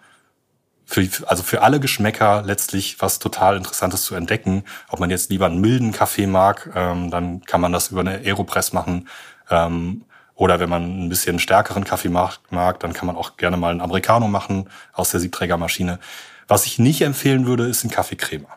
für, 0.85 1.07
also 1.27 1.43
für 1.43 1.61
alle 1.61 1.79
Geschmäcker 1.79 2.43
letztlich 2.43 3.01
was 3.01 3.19
total 3.19 3.57
Interessantes 3.57 4.03
zu 4.03 4.15
entdecken. 4.15 4.63
Ob 4.89 4.99
man 4.99 5.09
jetzt 5.09 5.31
lieber 5.31 5.47
einen 5.47 5.59
milden 5.59 5.91
Kaffee 5.91 6.27
mag, 6.27 6.69
ähm, 6.75 7.09
dann 7.09 7.41
kann 7.41 7.61
man 7.61 7.71
das 7.71 7.89
über 7.89 8.01
eine 8.01 8.19
Aeropress 8.19 8.71
machen. 8.73 9.07
Ähm, 9.49 10.03
oder 10.35 10.59
wenn 10.59 10.69
man 10.69 11.05
ein 11.05 11.09
bisschen 11.09 11.39
stärkeren 11.39 11.85
Kaffee 11.85 12.09
mag, 12.09 12.39
mag, 12.49 12.79
dann 12.81 12.93
kann 12.93 13.07
man 13.07 13.15
auch 13.15 13.37
gerne 13.37 13.57
mal 13.57 13.71
einen 13.71 13.81
Americano 13.81 14.27
machen 14.27 14.69
aus 14.93 15.11
der 15.11 15.19
Siebträgermaschine. 15.19 15.99
Was 16.47 16.65
ich 16.65 16.77
nicht 16.77 17.01
empfehlen 17.01 17.47
würde, 17.47 17.65
ist 17.65 17.83
ein 17.83 17.89
Kaffeecrema. 17.89 18.49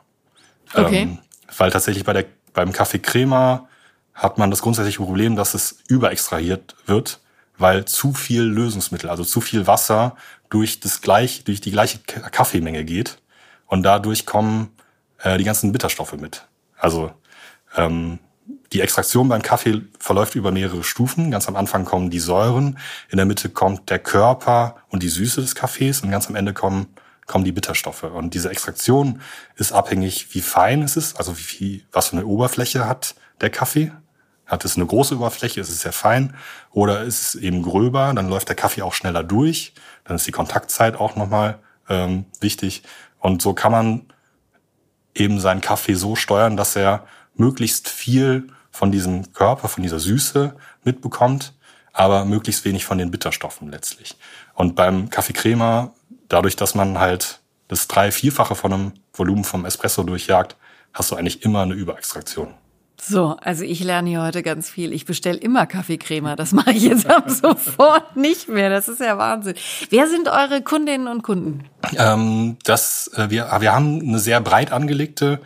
Okay. 0.75 1.03
Ähm, 1.03 1.19
weil 1.57 1.71
tatsächlich 1.71 2.05
bei 2.05 2.13
der, 2.13 2.25
beim 2.53 2.73
Kaffeecrema 2.73 3.68
hat 4.19 4.37
man 4.37 4.51
das 4.51 4.63
grundsätzliche 4.63 4.99
Problem, 4.99 5.37
dass 5.37 5.55
es 5.55 5.79
überextrahiert 5.87 6.75
wird, 6.87 7.21
weil 7.57 7.85
zu 7.85 8.13
viel 8.13 8.43
Lösungsmittel, 8.43 9.09
also 9.09 9.25
zu 9.25 9.41
viel 9.41 9.67
Wasser 9.67 10.17
durch 10.51 10.81
das 10.81 11.01
gleich, 11.01 11.45
durch 11.45 11.61
die 11.61 11.71
gleiche 11.71 12.01
Kaffeemenge 12.01 12.85
geht 12.85 13.19
und 13.67 13.85
dadurch 13.85 14.27
kommen 14.27 14.71
äh, 15.23 15.39
die 15.39 15.45
ganzen 15.45 15.73
Bitterstoffe 15.73 16.15
mit. 16.15 16.47
Also 16.77 17.13
ähm, 17.77 18.19
die 18.73 18.81
Extraktion 18.81 19.29
beim 19.29 19.43
Kaffee 19.43 19.83
verläuft 19.99 20.35
über 20.35 20.51
mehrere 20.51 20.83
Stufen. 20.83 21.31
Ganz 21.31 21.49
am 21.49 21.57
Anfang 21.57 21.85
kommen 21.85 22.11
die 22.11 22.19
Säuren, 22.19 22.79
in 23.11 23.17
der 23.17 23.27
Mitte 23.27 23.49
kommt 23.49 23.89
der 23.89 23.99
Körper 23.99 24.77
und 24.89 25.03
die 25.03 25.09
Süße 25.09 25.41
des 25.41 25.55
Kaffees 25.55 26.01
und 26.01 26.11
ganz 26.11 26.29
am 26.29 26.35
Ende 26.35 26.53
kommen, 26.53 26.87
kommen 27.27 27.45
die 27.45 27.53
Bitterstoffe. 27.53 28.03
Und 28.03 28.35
diese 28.35 28.51
Extraktion 28.51 29.21
ist 29.57 29.73
abhängig, 29.73 30.35
wie 30.35 30.41
fein 30.41 30.83
es 30.83 30.97
ist, 30.97 31.19
also 31.19 31.39
wie 31.39 31.43
viel, 31.43 31.87
was 31.93 32.09
für 32.09 32.17
eine 32.17 32.27
Oberfläche 32.27 32.87
hat 32.87 33.15
der 33.41 33.51
Kaffee. 33.51 33.93
Hat 34.49 34.65
es 34.65 34.77
eine 34.77 34.87
große 34.87 35.17
Oberfläche, 35.17 35.61
ist 35.61 35.69
es 35.69 35.83
sehr 35.83 35.93
fein, 35.93 36.35
oder 36.73 37.03
ist 37.03 37.21
es 37.21 37.35
eben 37.37 37.63
gröber, 37.63 38.13
dann 38.15 38.29
läuft 38.29 38.49
der 38.49 38.57
Kaffee 38.57 38.83
auch 38.83 38.95
schneller 38.95 39.23
durch, 39.23 39.75
dann 40.05 40.17
ist 40.17 40.27
die 40.27 40.33
Kontaktzeit 40.33 40.97
auch 40.97 41.15
nochmal 41.15 41.59
ähm, 41.89 42.25
wichtig. 42.41 42.83
Und 43.21 43.43
so 43.43 43.53
kann 43.53 43.73
man 43.73 44.07
eben 45.15 45.39
seinen 45.39 45.61
Kaffee 45.61 45.95
so 45.95 46.17
steuern, 46.17 46.57
dass 46.57 46.77
er 46.77 47.07
möglichst 47.35 47.89
viel 47.89 48.49
von 48.71 48.91
diesem 48.91 49.33
Körper, 49.33 49.69
von 49.69 49.83
dieser 49.83 49.99
Süße 49.99 50.55
mitbekommt, 50.83 51.53
aber 51.93 52.25
möglichst 52.25 52.65
wenig 52.65 52.85
von 52.85 52.99
den 52.99 53.11
Bitterstoffen 53.11 53.71
letztlich. 53.71 54.17
Und 54.55 54.77
beim 54.77 55.11
Kaffee 55.11 55.33
Crema, 55.33 55.93
dadurch, 56.29 56.57
dass 56.57 56.75
man 56.75 56.99
halt 56.99 57.41
das 57.69 57.89
drei-, 57.89 58.13
vierfache 58.13 58.55
von 58.55 58.73
einem 58.73 58.93
Volumen 59.13 59.45
vom 59.45 59.65
Espresso 59.65 60.05
durchjagt, 60.05 60.57
hast 60.93 61.11
du 61.11 61.17
eigentlich 61.17 61.43
immer 61.43 61.63
eine 61.63 61.75
Überextraktion. 61.75 62.55
So, 63.01 63.37
also 63.41 63.65
ich 63.65 63.83
lerne 63.83 64.11
hier 64.11 64.23
heute 64.23 64.43
ganz 64.43 64.69
viel. 64.69 64.93
Ich 64.93 65.05
bestelle 65.05 65.39
immer 65.39 65.67
Kaffeecrema. 65.67 66.37
Das 66.37 66.53
mache 66.53 66.73
ich 66.73 66.83
jetzt 66.83 67.09
ab 67.09 67.31
sofort 67.31 68.17
nicht 68.17 68.49
mehr. 68.49 68.71
Das 68.71 68.89
ist 68.89 69.01
ja 69.01 69.17
Wahnsinn. 69.17 69.55
Wer 69.91 70.09
sind 70.09 70.29
eure 70.29 70.63
Kundinnen 70.63 71.07
und 71.07 71.23
Kunden? 71.23 71.65
Ähm, 71.97 72.57
das, 72.65 73.11
äh, 73.15 73.31
wir, 73.31 73.49
wir 73.61 73.73
haben 73.73 74.01
eine 74.01 74.19
sehr 74.19 74.41
breit 74.41 74.73
angelegte 74.73 75.41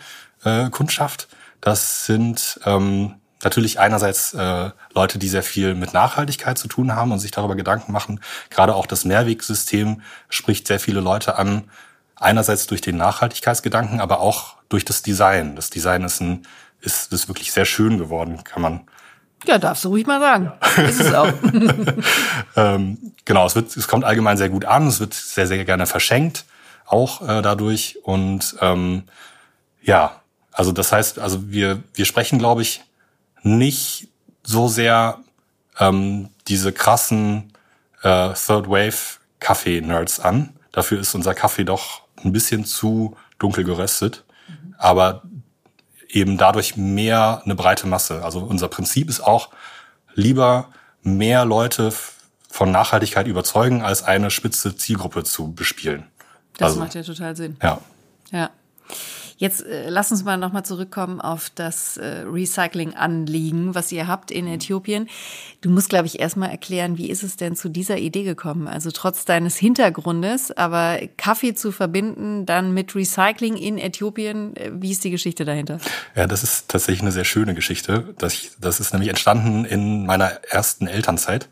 äh, 0.45 0.71
Kundschaft. 0.71 1.29
Das 1.61 2.07
sind 2.07 2.59
ähm, 2.65 3.15
natürlich 3.45 3.79
einerseits 3.79 4.35
äh, 4.35 4.71
Leute, 4.95 5.19
die 5.19 5.29
sehr 5.29 5.43
viel 5.43 5.75
mit 5.75 5.93
Nachhaltigkeit 5.93 6.59
zu 6.59 6.69
tun 6.69 6.97
haben 6.97 7.13
und 7.13 7.19
sich 7.19 7.31
darüber 7.31 7.55
Gedanken 7.55 7.93
machen. 7.93 8.21
Gerade 8.51 8.75
auch 8.75 8.87
das 8.87 9.05
Mehrwegsystem 9.05 10.01
spricht 10.29 10.67
sehr 10.67 10.81
viele 10.81 11.01
Leute 11.01 11.37
an. 11.37 11.65
Einerseits 12.17 12.67
durch 12.67 12.81
den 12.81 12.97
Nachhaltigkeitsgedanken, 12.97 14.01
aber 14.01 14.21
auch 14.21 14.57
durch 14.69 14.85
das 14.85 15.03
Design. 15.03 15.57
Das 15.57 15.71
Design 15.71 16.05
ist 16.05 16.21
ein 16.21 16.47
ist 16.83 17.13
ist 17.13 17.29
wirklich 17.29 17.53
sehr 17.53 17.65
schön 17.65 17.99
geworden, 17.99 18.45
kann 18.45 18.63
man. 18.63 18.81
Ja, 19.47 19.59
darfst 19.59 19.85
du 19.85 19.89
ruhig 19.89 20.07
mal 20.07 20.21
sagen. 20.21 20.53
Ist 20.87 21.01
es 21.01 21.15
auch. 21.15 21.33
ähm, 22.57 23.13
genau, 23.25 23.47
es 23.47 23.57
wird, 23.57 23.77
es 23.77 23.89
kommt 23.89 24.05
allgemein 24.05 24.37
sehr 24.37 24.49
gut 24.49 24.65
an. 24.65 24.87
Es 24.87 25.01
wird 25.01 25.15
sehr, 25.15 25.47
sehr 25.47 25.65
gerne 25.65 25.87
verschenkt, 25.87 26.45
auch 26.87 27.23
äh, 27.23 27.43
dadurch. 27.43 27.99
Und 28.05 28.57
ähm, 28.61 29.05
ja, 29.83 30.21
also 30.53 30.71
das 30.71 30.93
heißt, 30.93 31.19
also 31.19 31.51
wir 31.51 31.83
wir 31.95 32.05
sprechen, 32.05 32.39
glaube 32.39 32.63
ich, 32.63 32.83
nicht 33.43 34.09
so 34.45 34.69
sehr 34.69 35.19
ähm, 35.79 36.29
diese 36.49 36.73
krassen 36.73 37.53
äh, 38.03 38.35
Third 38.35 38.69
Wave 38.69 39.19
Kaffee 39.41 39.81
Nerds 39.81 40.21
an. 40.21 40.51
Dafür 40.71 41.01
ist 41.01 41.15
unser 41.15 41.35
Kaffee 41.35 41.65
doch 41.65 42.03
ein 42.25 42.33
bisschen 42.33 42.65
zu 42.65 43.17
dunkel 43.39 43.65
geröstet. 43.65 44.25
Mhm. 44.49 44.75
Aber 44.79 45.23
eben 46.13 46.37
dadurch 46.39 46.77
mehr 46.77 47.43
eine 47.45 47.55
breite 47.55 47.87
Masse. 47.87 48.23
Also 48.23 48.41
unser 48.41 48.69
Prinzip 48.69 49.09
ist 49.09 49.21
auch 49.21 49.49
lieber 50.15 50.69
mehr 51.03 51.45
Leute 51.45 51.93
von 52.49 52.71
Nachhaltigkeit 52.71 53.27
überzeugen, 53.27 53.83
als 53.83 54.03
eine 54.03 54.31
spitze 54.31 54.77
Zielgruppe 54.77 55.25
zu 55.25 55.53
bespielen. 55.53 56.05
Das 56.59 56.69
also, 56.69 56.81
macht 56.81 56.95
ja 56.95 57.03
total 57.03 57.35
Sinn. 57.35 57.57
Ja. 57.63 57.81
Ja. 58.31 58.51
Jetzt 59.43 59.67
äh, 59.67 59.91
lass 59.91 60.13
uns 60.13 60.23
mal 60.23 60.37
nochmal 60.37 60.65
zurückkommen 60.65 61.21
auf 61.21 61.51
das 61.53 61.97
äh, 61.97 62.23
Recycling-Anliegen, 62.31 63.75
was 63.75 63.91
ihr 63.91 64.07
habt 64.07 64.31
in 64.31 64.47
Äthiopien. 64.47 65.09
Du 65.63 65.69
musst, 65.69 65.89
glaube 65.89 66.07
ich, 66.07 66.21
erstmal 66.21 66.51
erklären, 66.51 66.97
wie 66.97 67.11
ist 67.11 67.25
es 67.25 67.35
denn 67.39 67.57
zu 67.57 67.69
dieser 67.69 67.99
Idee 67.99 68.23
gekommen? 68.23 68.69
Also 68.69 68.93
trotz 68.93 69.25
deines 69.25 69.57
Hintergrundes, 69.57 70.57
aber 70.57 71.01
Kaffee 71.17 71.55
zu 71.55 71.73
verbinden, 71.73 72.47
dann 72.47 72.73
mit 72.73 72.95
Recycling 72.95 73.57
in 73.57 73.79
Äthiopien, 73.79 74.55
äh, 74.55 74.71
wie 74.75 74.93
ist 74.93 75.03
die 75.03 75.11
Geschichte 75.11 75.45
dahinter? 75.45 75.79
Ja, 76.15 76.29
das 76.29 76.45
ist 76.45 76.69
tatsächlich 76.69 77.03
eine 77.03 77.11
sehr 77.11 77.25
schöne 77.25 77.55
Geschichte. 77.55 78.15
Das, 78.19 78.53
das 78.61 78.79
ist 78.79 78.93
nämlich 78.93 79.09
entstanden 79.09 79.65
in 79.65 80.07
meiner 80.07 80.29
ersten 80.51 80.87
Elternzeit. 80.87 81.49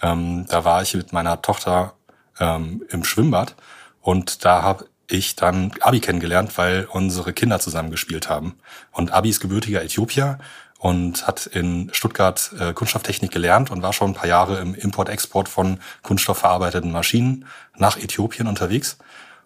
Ähm, 0.00 0.46
da 0.48 0.64
war 0.64 0.82
ich 0.82 0.94
mit 0.94 1.12
meiner 1.12 1.42
Tochter 1.42 1.94
ähm, 2.38 2.84
im 2.90 3.02
Schwimmbad 3.02 3.56
und 4.00 4.44
da 4.44 4.62
habe 4.62 4.86
ich 5.12 5.36
dann 5.36 5.72
Abi 5.80 6.00
kennengelernt, 6.00 6.56
weil 6.58 6.86
unsere 6.90 7.32
Kinder 7.32 7.60
zusammen 7.60 7.90
gespielt 7.90 8.28
haben. 8.28 8.56
Und 8.90 9.12
Abi 9.12 9.30
ist 9.30 9.40
gebürtiger 9.40 9.82
Äthiopier 9.82 10.38
und 10.78 11.26
hat 11.26 11.46
in 11.46 11.90
Stuttgart 11.92 12.50
äh, 12.58 12.72
Kunststofftechnik 12.72 13.30
gelernt 13.30 13.70
und 13.70 13.82
war 13.82 13.92
schon 13.92 14.10
ein 14.10 14.14
paar 14.14 14.28
Jahre 14.28 14.58
im 14.58 14.74
Import-Export 14.74 15.48
von 15.48 15.78
kunststoffverarbeiteten 16.02 16.90
Maschinen 16.90 17.46
nach 17.76 17.96
Äthiopien 17.96 18.48
unterwegs. 18.48 18.98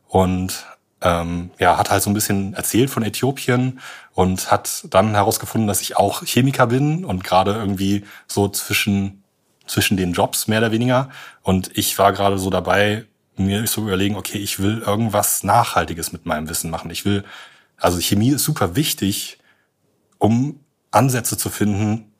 Und 0.09 0.65
ähm, 1.03 1.51
ja, 1.59 1.77
hat 1.77 1.91
halt 1.91 2.03
so 2.03 2.11
ein 2.11 2.15
bisschen 2.15 2.55
erzählt 2.55 2.89
von 2.89 3.03
Äthiopien 3.03 3.81
und 4.15 4.51
hat 4.51 4.87
dann 4.89 5.15
herausgefunden, 5.15 5.69
dass 5.69 5.83
ich 5.83 5.97
auch 5.97 6.23
Chemiker 6.25 6.69
bin 6.69 7.05
und 7.05 7.23
gerade 7.23 7.53
irgendwie 7.53 8.05
so 8.27 8.49
zwischen 8.49 9.23
zwischen 9.67 9.97
den 9.97 10.13
Jobs 10.13 10.49
mehr 10.49 10.61
oder 10.61 10.73
weniger. 10.73 11.11
Und 11.43 11.77
ich 11.77 11.99
war 11.99 12.13
gerade 12.13 12.39
so 12.39 12.51
dabei, 12.51 13.05
mir 13.39 13.67
so 13.67 13.83
überlegen, 13.83 14.17
okay, 14.17 14.39
ich 14.39 14.59
will 14.59 14.79
irgendwas 14.79 15.43
Nachhaltiges 15.43 16.13
mit 16.13 16.27
meinem 16.27 16.49
Wissen 16.49 16.71
machen. 16.71 16.91
Ich 16.91 17.05
will, 17.05 17.25
also 17.77 18.01
Chemie 18.01 18.31
ist 18.31 18.45
super 18.45 18.77
wichtig, 18.77 19.39
um 20.19 20.61
Ansätze 20.91 21.37
zu 21.37 21.51
finden, 21.51 22.13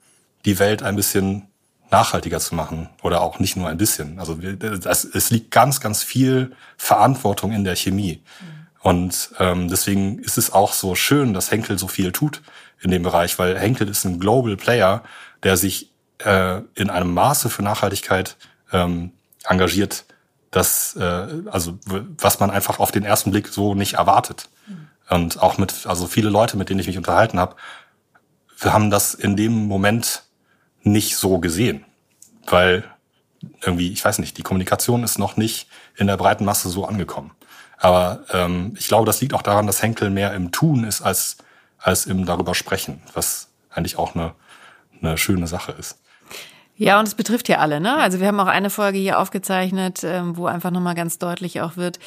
die 0.45 0.59
Welt 0.59 0.83
ein 0.83 0.97
bisschen 0.97 1.49
nachhaltiger 1.91 2.41
zu 2.41 2.55
machen 2.55 2.89
oder 3.03 3.21
auch 3.21 3.39
nicht 3.39 3.57
nur 3.57 3.69
ein 3.69 3.79
bisschen. 3.79 4.19
Also 4.19 4.35
das, 4.35 5.05
es 5.05 5.31
liegt 5.31 5.51
ganz, 5.51 5.81
ganz 5.81 6.03
viel 6.03 6.53
Verantwortung 6.77 7.53
in 7.53 7.65
der 7.65 7.77
Chemie. 7.77 8.23
Mhm. 8.41 8.57
Und 8.81 9.31
ähm, 9.39 9.69
deswegen 9.69 10.19
ist 10.19 10.39
es 10.39 10.53
auch 10.53 10.73
so 10.73 10.95
schön, 10.95 11.33
dass 11.33 11.51
Henkel 11.51 11.79
so 11.79 11.89
viel 11.89 12.13
tut 12.13 12.43
in 12.81 12.91
dem 12.91 13.03
Bereich, 13.03 13.39
weil 13.39 13.59
Henkel 13.59 13.89
ist 13.89 14.05
ein 14.05 14.21
Global 14.21 14.57
Player, 14.57 15.03
der 15.43 15.57
sich 15.57 15.91
äh, 16.19 16.61
in 16.75 16.91
einem 16.91 17.13
Maße 17.13 17.51
für 17.51 17.63
Nachhaltigkeit 17.63 18.37
ähm, 18.73 19.13
engagiert, 19.45 20.05
das, 20.57 20.97
äh, 20.97 21.29
also 21.51 21.79
was 21.85 22.41
man 22.41 22.51
einfach 22.51 22.79
auf 22.79 22.91
den 22.91 23.05
ersten 23.05 23.31
Blick 23.31 23.49
so 23.49 23.75
nicht 23.75 23.95
erwartet. 23.95 24.49
Mhm. 24.67 24.89
Und 25.09 25.43
auch 25.43 25.59
mit, 25.59 25.87
also 25.87 26.07
viele 26.07 26.31
Leute, 26.31 26.57
mit 26.57 26.71
denen 26.71 26.81
ich 26.81 26.87
mich 26.87 26.97
unterhalten 26.97 27.39
habe, 27.39 27.57
wir 28.59 28.73
haben 28.73 28.91
das 28.91 29.13
in 29.13 29.37
dem 29.37 29.67
Moment 29.69 30.23
nicht 30.83 31.17
so 31.17 31.39
gesehen. 31.39 31.85
Weil 32.47 32.85
irgendwie, 33.61 33.93
ich 33.93 34.05
weiß 34.05 34.19
nicht, 34.19 34.39
die 34.39 34.43
Kommunikation 34.43 35.05
ist 35.05 35.19
noch 35.19 35.37
nicht 35.37 35.69
in 35.95 36.07
der 36.07 36.17
breiten 36.17 36.45
Masse 36.45 36.71
so 36.71 36.87
angekommen. 36.87 37.33
Aber 37.77 38.25
ähm, 38.31 38.75
ich 38.79 38.89
glaube, 38.89 39.05
das 39.05 39.21
liegt 39.21 39.35
auch 39.35 39.43
daran, 39.43 39.67
dass 39.67 39.83
Henkel 39.83 40.09
mehr 40.09 40.33
im 40.33 40.53
Tun 40.53 40.85
ist 40.85 41.03
als, 41.03 41.37
als 41.79 42.07
im 42.07 42.25
darüber 42.25 42.55
sprechen, 42.55 43.03
was 43.13 43.49
eigentlich 43.69 43.99
auch 43.99 44.15
eine, 44.15 44.35
eine 45.03 45.19
schöne 45.19 45.47
Sache 45.47 45.73
ist. 45.73 45.99
Ja, 46.79 46.99
und 46.99 47.09
es 47.09 47.15
betrifft 47.15 47.49
ja 47.49 47.59
alle, 47.59 47.81
ne? 47.81 47.97
Also 47.97 48.21
wir 48.21 48.27
haben 48.27 48.39
auch 48.39 48.47
eine 48.47 48.69
Folge 48.69 48.99
hier 48.99 49.19
aufgezeichnet, 49.19 50.05
ähm, 50.05 50.37
wo 50.37 50.45
einfach 50.47 50.71
nochmal 50.71 50.95
ganz 50.95 51.19
deutlich 51.19 51.63
auch 51.63 51.79
wird, 51.79 51.99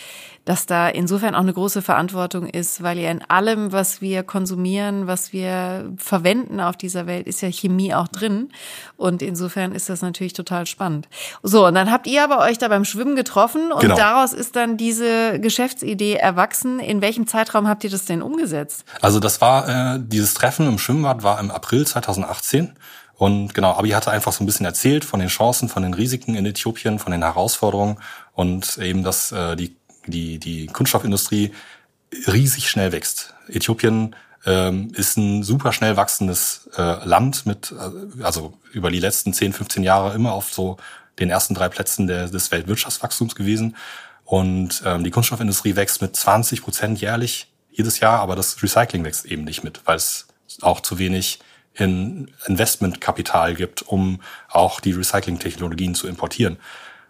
dass 0.45 0.67
da 0.67 0.87
insofern 0.87 1.33
auch 1.33 1.39
eine 1.39 1.53
große 1.53 1.81
Verantwortung 1.81 2.47
ist, 2.47 2.83
weil 2.83 2.99
ja 2.99 3.09
in 3.09 3.23
allem, 3.27 3.71
was 3.71 3.99
wir 3.99 4.21
konsumieren, 4.21 5.07
was 5.07 5.33
wir 5.33 5.91
verwenden 5.97 6.59
auf 6.59 6.77
dieser 6.77 7.07
Welt, 7.07 7.25
ist 7.25 7.41
ja 7.41 7.49
Chemie 7.51 7.95
auch 7.95 8.07
drin. 8.07 8.49
Und 8.95 9.23
insofern 9.23 9.71
ist 9.71 9.89
das 9.89 10.03
natürlich 10.03 10.33
total 10.33 10.67
spannend. 10.67 11.07
So, 11.41 11.65
und 11.65 11.73
dann 11.73 11.91
habt 11.91 12.05
ihr 12.05 12.23
aber 12.23 12.37
euch 12.39 12.59
da 12.59 12.67
beim 12.67 12.85
Schwimmen 12.85 13.15
getroffen 13.15 13.71
und 13.71 13.81
genau. 13.81 13.95
daraus 13.95 14.33
ist 14.33 14.55
dann 14.55 14.77
diese 14.77 15.39
Geschäftsidee 15.39 16.13
erwachsen. 16.13 16.79
In 16.79 17.01
welchem 17.01 17.25
Zeitraum 17.25 17.67
habt 17.67 17.83
ihr 17.83 17.89
das 17.89 18.05
denn 18.05 18.21
umgesetzt? 18.21 18.85
Also 19.01 19.19
das 19.19 19.41
war, 19.41 19.95
äh, 19.95 19.99
dieses 19.99 20.35
Treffen 20.35 20.67
im 20.67 20.77
Schwimmbad 20.77 21.23
war 21.23 21.39
im 21.39 21.49
April 21.49 21.87
2018. 21.87 22.75
Und 23.19 23.53
genau, 23.53 23.73
Abi 23.73 23.89
hatte 23.89 24.11
einfach 24.11 24.31
so 24.31 24.41
ein 24.41 24.45
bisschen 24.45 24.65
erzählt 24.65 25.03
von 25.03 25.19
den 25.19 25.27
Chancen, 25.27 25.67
von 25.67 25.83
den 25.83 25.93
Risiken 25.93 26.35
in 26.35 26.45
Äthiopien, 26.45 26.99
von 26.99 27.11
den 27.11 27.21
Herausforderungen 27.21 27.97
und 28.33 28.77
eben, 28.77 29.03
dass 29.03 29.33
äh, 29.33 29.57
die, 29.57 29.75
die, 30.07 30.39
die 30.39 30.67
Kunststoffindustrie 30.67 31.51
riesig 32.27 32.69
schnell 32.69 32.93
wächst. 32.93 33.33
Äthiopien 33.49 34.15
ähm, 34.45 34.93
ist 34.95 35.17
ein 35.17 35.43
super 35.43 35.73
schnell 35.73 35.97
wachsendes 35.97 36.69
äh, 36.77 37.05
Land 37.05 37.45
mit, 37.45 37.73
äh, 37.73 38.23
also 38.23 38.57
über 38.71 38.89
die 38.89 39.01
letzten 39.01 39.33
10, 39.33 39.51
15 39.51 39.83
Jahre 39.83 40.15
immer 40.15 40.31
auf 40.31 40.53
so 40.53 40.77
den 41.19 41.29
ersten 41.29 41.55
drei 41.55 41.67
Plätzen 41.67 42.07
der, 42.07 42.29
des 42.29 42.51
Weltwirtschaftswachstums 42.51 43.35
gewesen. 43.35 43.75
Und 44.23 44.81
ähm, 44.85 45.03
die 45.03 45.11
Kunststoffindustrie 45.11 45.75
wächst 45.75 46.01
mit 46.01 46.15
20 46.15 46.61
Prozent 46.61 47.01
jährlich 47.01 47.51
jedes 47.69 47.99
Jahr, 47.99 48.21
aber 48.21 48.37
das 48.37 48.63
Recycling 48.63 49.03
wächst 49.03 49.25
eben 49.25 49.43
nicht 49.43 49.65
mit, 49.65 49.81
weil 49.83 49.97
es 49.97 50.27
auch 50.61 50.79
zu 50.79 50.99
wenig 50.99 51.39
in 51.79 52.31
Investmentkapital 52.45 53.55
gibt, 53.55 53.81
um 53.81 54.21
auch 54.49 54.79
die 54.79 54.91
Recycling-Technologien 54.91 55.95
zu 55.95 56.07
importieren. 56.07 56.57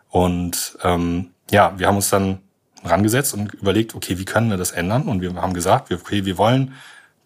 Und 0.10 0.78
ähm, 0.84 1.32
ja, 1.52 1.78
wir 1.78 1.88
haben 1.88 1.96
uns 1.96 2.10
dann 2.10 2.40
rangesetzt 2.84 3.34
und 3.34 3.54
überlegt, 3.54 3.96
okay, 3.96 4.18
wie 4.18 4.26
können 4.26 4.50
wir 4.50 4.58
das 4.58 4.72
ändern? 4.72 5.04
Und 5.04 5.22
wir 5.22 5.34
haben 5.36 5.54
gesagt, 5.54 5.92
okay, 5.92 6.26
wir 6.26 6.38
wollen 6.38 6.74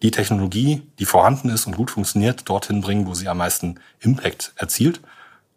die 0.02 0.10
Technologie, 0.10 0.82
die 0.98 1.06
vorhanden 1.06 1.48
ist 1.48 1.66
und 1.66 1.76
gut 1.76 1.90
funktioniert, 1.90 2.48
dorthin 2.48 2.80
bringen, 2.80 3.06
wo 3.06 3.14
sie 3.14 3.28
am 3.28 3.38
meisten 3.38 3.80
Impact 4.00 4.52
erzielt. 4.56 5.00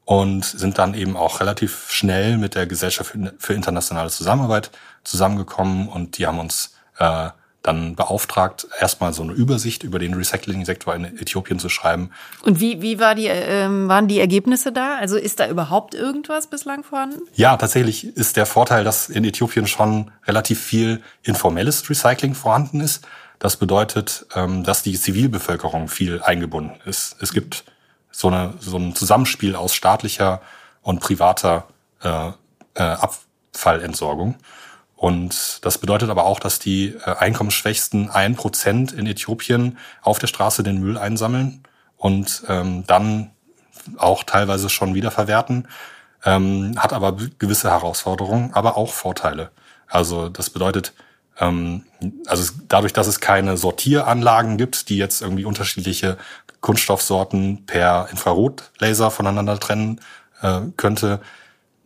Und 0.05 0.45
sind 0.45 0.77
dann 0.77 0.93
eben 0.93 1.17
auch 1.17 1.41
relativ 1.41 1.91
schnell 1.91 2.37
mit 2.37 2.55
der 2.55 2.65
Gesellschaft 2.65 3.17
für 3.39 3.53
internationale 3.53 4.09
Zusammenarbeit 4.09 4.71
zusammengekommen 5.03 5.89
und 5.89 6.17
die 6.17 6.25
haben 6.25 6.39
uns 6.39 6.77
äh, 6.97 7.29
dann 7.63 7.95
beauftragt, 7.95 8.67
erstmal 8.79 9.13
so 9.13 9.23
eine 9.23 9.33
Übersicht 9.33 9.83
über 9.83 9.99
den 9.99 10.13
Recycling-Sektor 10.13 10.95
in 10.95 11.05
Äthiopien 11.05 11.59
zu 11.59 11.69
schreiben. 11.69 12.11
Und 12.43 12.59
wie, 12.59 12.81
wie 12.81 12.99
war 12.99 13.13
die, 13.13 13.27
ähm, 13.27 13.89
waren 13.89 14.07
die 14.07 14.19
Ergebnisse 14.19 14.71
da? 14.71 14.95
Also 14.95 15.17
ist 15.17 15.39
da 15.39 15.47
überhaupt 15.47 15.93
irgendwas 15.93 16.47
bislang 16.47 16.83
vorhanden? 16.83 17.21
Ja, 17.35 17.57
tatsächlich 17.57 18.15
ist 18.15 18.37
der 18.37 18.45
Vorteil, 18.45 18.83
dass 18.83 19.09
in 19.09 19.25
Äthiopien 19.25 19.67
schon 19.67 20.11
relativ 20.25 20.61
viel 20.61 21.01
informelles 21.23 21.89
Recycling 21.89 22.35
vorhanden 22.35 22.79
ist. 22.79 23.05
Das 23.39 23.57
bedeutet, 23.57 24.25
ähm, 24.35 24.63
dass 24.63 24.83
die 24.83 24.97
Zivilbevölkerung 24.99 25.89
viel 25.89 26.21
eingebunden 26.21 26.79
ist. 26.85 27.17
Es 27.21 27.33
gibt 27.33 27.65
so, 28.11 28.29
eine, 28.29 28.53
so 28.59 28.77
ein 28.77 28.95
Zusammenspiel 28.95 29.55
aus 29.55 29.75
staatlicher 29.75 30.41
und 30.81 31.01
privater 31.01 31.67
äh, 32.01 32.29
äh, 32.75 32.83
Abfallentsorgung. 32.83 34.35
Und 34.97 35.63
das 35.63 35.77
bedeutet 35.77 36.09
aber 36.09 36.25
auch, 36.25 36.39
dass 36.39 36.57
die 36.57 36.95
äh, 37.05 37.15
einkommensschwächsten 37.17 38.09
ein 38.09 38.35
Prozent 38.35 38.91
in 38.91 39.05
Äthiopien 39.05 39.77
auf 40.01 40.17
der 40.17 40.25
Straße 40.25 40.63
den 40.63 40.79
Müll 40.79 40.97
einsammeln 40.97 41.63
und 41.97 42.43
ähm, 42.49 42.83
dann 42.87 43.29
auch 43.97 44.23
teilweise 44.23 44.69
schon 44.69 44.95
wiederverwerten, 44.95 45.67
ähm, 46.25 46.73
hat 46.77 46.93
aber 46.93 47.15
gewisse 47.37 47.69
Herausforderungen, 47.69 48.53
aber 48.53 48.75
auch 48.75 48.91
Vorteile. 48.91 49.51
Also 49.87 50.29
das 50.29 50.49
bedeutet, 50.49 50.93
ähm, 51.39 51.85
also 52.25 52.51
dadurch, 52.67 52.91
dass 52.91 53.05
es 53.05 53.19
keine 53.19 53.55
Sortieranlagen 53.55 54.57
gibt, 54.57 54.89
die 54.89 54.97
jetzt 54.97 55.21
irgendwie 55.21 55.45
unterschiedliche 55.45 56.17
Kunststoffsorten 56.61 57.67
per 57.67 58.07
Infrarotlaser 58.09 59.11
voneinander 59.11 59.59
trennen 59.59 60.01
äh, 60.41 60.61
könnte, 60.75 61.21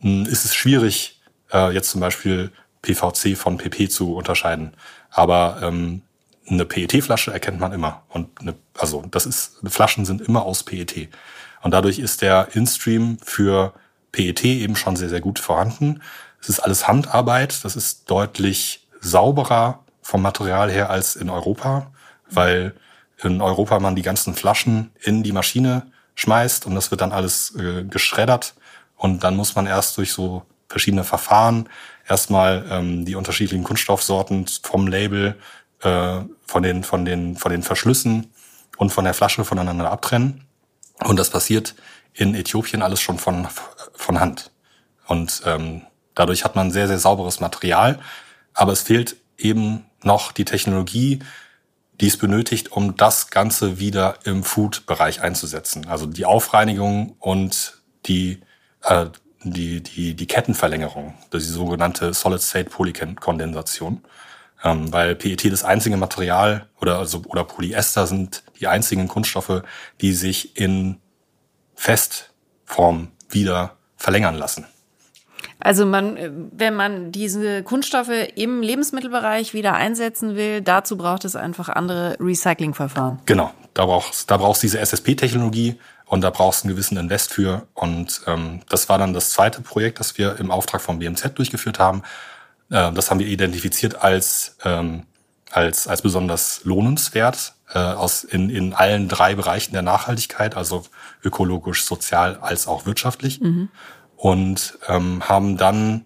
ist 0.00 0.46
es 0.46 0.54
schwierig, 0.54 1.20
äh, 1.52 1.72
jetzt 1.72 1.90
zum 1.90 2.00
Beispiel 2.00 2.50
PVC 2.82 3.36
von 3.36 3.56
PP 3.56 3.88
zu 3.88 4.14
unterscheiden. 4.14 4.74
Aber 5.10 5.60
ähm, 5.62 6.02
eine 6.48 6.64
PET-Flasche 6.64 7.32
erkennt 7.32 7.60
man 7.60 7.72
immer. 7.72 8.02
Und 8.08 8.40
eine, 8.40 8.54
also 8.76 9.04
das 9.10 9.26
ist, 9.26 9.60
Flaschen 9.66 10.04
sind 10.04 10.20
immer 10.20 10.44
aus 10.44 10.64
PET. 10.64 11.08
Und 11.62 11.70
dadurch 11.72 11.98
ist 11.98 12.22
der 12.22 12.48
InStream 12.54 13.18
für 13.22 13.72
PET 14.10 14.44
eben 14.44 14.76
schon 14.76 14.96
sehr, 14.96 15.08
sehr 15.08 15.20
gut 15.20 15.38
vorhanden. 15.38 16.02
Es 16.40 16.48
ist 16.48 16.60
alles 16.60 16.88
Handarbeit. 16.88 17.64
Das 17.64 17.76
ist 17.76 18.10
deutlich 18.10 18.86
sauberer 19.00 19.84
vom 20.02 20.22
Material 20.22 20.70
her 20.70 20.90
als 20.90 21.14
in 21.16 21.30
Europa, 21.30 21.92
weil 22.28 22.74
in 23.22 23.40
Europa 23.40 23.78
man 23.78 23.94
die 23.94 24.02
ganzen 24.02 24.34
Flaschen 24.34 24.90
in 25.00 25.22
die 25.22 25.32
Maschine 25.32 25.86
schmeißt 26.16 26.66
und 26.66 26.74
das 26.74 26.90
wird 26.90 27.00
dann 27.00 27.12
alles 27.12 27.54
äh, 27.54 27.84
geschreddert. 27.84 28.54
Und 28.96 29.24
dann 29.24 29.36
muss 29.36 29.54
man 29.54 29.66
erst 29.66 29.96
durch 29.96 30.12
so 30.12 30.42
verschiedene 30.68 31.04
Verfahren 31.04 31.68
erstmal 32.08 32.64
ähm, 32.70 33.04
die 33.04 33.14
unterschiedlichen 33.14 33.64
Kunststoffsorten 33.64 34.46
vom 34.62 34.86
Label, 34.86 35.36
äh, 35.80 36.20
von, 36.46 36.62
den, 36.62 36.84
von, 36.84 37.04
den, 37.04 37.36
von 37.36 37.50
den 37.50 37.62
Verschlüssen 37.62 38.32
und 38.76 38.90
von 38.90 39.04
der 39.04 39.14
Flasche 39.14 39.44
voneinander 39.44 39.90
abtrennen. 39.90 40.44
Und 41.04 41.18
das 41.18 41.30
passiert 41.30 41.74
in 42.14 42.34
Äthiopien 42.34 42.82
alles 42.82 43.00
schon 43.00 43.18
von, 43.18 43.48
von 43.94 44.20
Hand. 44.20 44.50
Und 45.06 45.42
ähm, 45.46 45.82
dadurch 46.14 46.44
hat 46.44 46.56
man 46.56 46.70
sehr, 46.70 46.88
sehr 46.88 46.98
sauberes 46.98 47.40
Material. 47.40 47.98
Aber 48.54 48.72
es 48.72 48.82
fehlt 48.82 49.16
eben 49.38 49.84
noch 50.02 50.32
die 50.32 50.44
Technologie, 50.44 51.20
die 52.00 52.08
es 52.08 52.16
benötigt, 52.16 52.72
um 52.72 52.96
das 52.96 53.30
Ganze 53.30 53.78
wieder 53.78 54.16
im 54.24 54.44
Food-Bereich 54.44 55.22
einzusetzen. 55.22 55.86
Also 55.88 56.06
die 56.06 56.24
Aufreinigung 56.24 57.16
und 57.18 57.80
die 58.06 58.40
äh, 58.82 59.06
die, 59.44 59.82
die, 59.82 60.14
die 60.14 60.26
Kettenverlängerung, 60.26 61.14
die 61.32 61.40
sogenannte 61.40 62.14
Solid-State-Polykondensation. 62.14 64.02
Ähm, 64.64 64.92
weil 64.92 65.16
PET 65.16 65.50
das 65.50 65.64
einzige 65.64 65.96
Material 65.96 66.68
oder, 66.80 66.98
also, 66.98 67.22
oder 67.26 67.42
Polyester 67.42 68.06
sind 68.06 68.44
die 68.60 68.68
einzigen 68.68 69.08
Kunststoffe, 69.08 69.62
die 70.00 70.12
sich 70.12 70.56
in 70.56 71.00
Festform 71.74 73.08
wieder 73.28 73.76
verlängern 73.96 74.36
lassen. 74.36 74.66
Also 75.58 75.86
man, 75.86 76.50
wenn 76.52 76.74
man 76.74 77.12
diese 77.12 77.62
Kunststoffe 77.62 78.10
im 78.34 78.62
Lebensmittelbereich 78.62 79.54
wieder 79.54 79.74
einsetzen 79.74 80.36
will, 80.36 80.60
dazu 80.60 80.96
braucht 80.96 81.24
es 81.24 81.36
einfach 81.36 81.68
andere 81.68 82.16
Recyclingverfahren. 82.20 83.20
Genau, 83.26 83.52
da 83.74 83.86
brauchst 83.86 84.30
da 84.30 84.36
brauchst 84.36 84.62
diese 84.62 84.78
SSP-Technologie 84.78 85.76
und 86.12 86.20
da 86.20 86.30
brauchst 86.30 86.62
du 86.62 86.68
einen 86.68 86.74
gewissen 86.74 86.98
Invest 86.98 87.32
für. 87.32 87.66
Und 87.72 88.20
ähm, 88.26 88.60
das 88.68 88.88
war 88.88 88.98
dann 88.98 89.14
das 89.14 89.30
zweite 89.30 89.62
Projekt, 89.62 89.98
das 89.98 90.18
wir 90.18 90.38
im 90.38 90.50
Auftrag 90.50 90.82
vom 90.82 90.98
BMZ 90.98 91.38
durchgeführt 91.38 91.78
haben. 91.78 92.02
Äh, 92.70 92.92
das 92.92 93.10
haben 93.10 93.18
wir 93.18 93.26
identifiziert 93.26 94.02
als 94.02 94.56
ähm, 94.64 95.04
als 95.50 95.88
als 95.88 96.02
besonders 96.02 96.60
lohnenswert 96.64 97.54
äh, 97.72 97.78
aus 97.78 98.24
in 98.24 98.50
in 98.50 98.74
allen 98.74 99.08
drei 99.08 99.34
Bereichen 99.34 99.72
der 99.72 99.82
Nachhaltigkeit, 99.82 100.56
also 100.56 100.84
ökologisch, 101.24 101.84
sozial 101.84 102.36
als 102.40 102.66
auch 102.66 102.84
wirtschaftlich. 102.84 103.40
Mhm 103.40 103.70
und 104.22 104.78
ähm, 104.86 105.28
haben 105.28 105.56
dann 105.56 106.04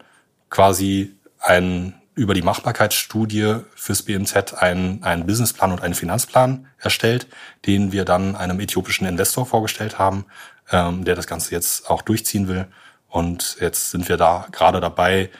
quasi 0.48 1.14
ein, 1.38 1.92
über 2.16 2.32
die 2.32 2.42
Machbarkeitsstudie 2.42 3.60
fürs 3.74 4.02
BMZ 4.02 4.54
einen, 4.54 5.04
einen 5.04 5.26
Businessplan 5.26 5.70
und 5.70 5.82
einen 5.82 5.94
Finanzplan 5.94 6.66
erstellt, 6.78 7.28
den 7.66 7.92
wir 7.92 8.04
dann 8.04 8.34
einem 8.34 8.58
äthiopischen 8.58 9.06
Investor 9.06 9.44
vorgestellt 9.46 9.98
haben, 9.98 10.24
ähm, 10.72 11.04
der 11.04 11.14
das 11.14 11.26
Ganze 11.26 11.52
jetzt 11.52 11.88
auch 11.90 12.02
durchziehen 12.02 12.48
will. 12.48 12.66
Und 13.08 13.58
jetzt 13.60 13.90
sind 13.90 14.08
wir 14.08 14.16
da 14.16 14.46
gerade 14.50 14.80
dabei, 14.80 15.30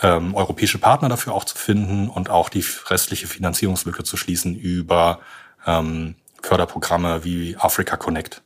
ähm, 0.00 0.34
europäische 0.34 0.78
Partner 0.78 1.08
dafür 1.08 1.34
auch 1.34 1.44
zu 1.44 1.58
finden 1.58 2.08
und 2.08 2.30
auch 2.30 2.48
die 2.48 2.64
restliche 2.86 3.26
Finanzierungslücke 3.26 4.04
zu 4.04 4.16
schließen 4.16 4.54
über 4.54 5.20
ähm, 5.66 6.14
Förderprogramme 6.40 7.24
wie 7.24 7.56
Africa 7.56 7.96
Connect. 7.96 8.42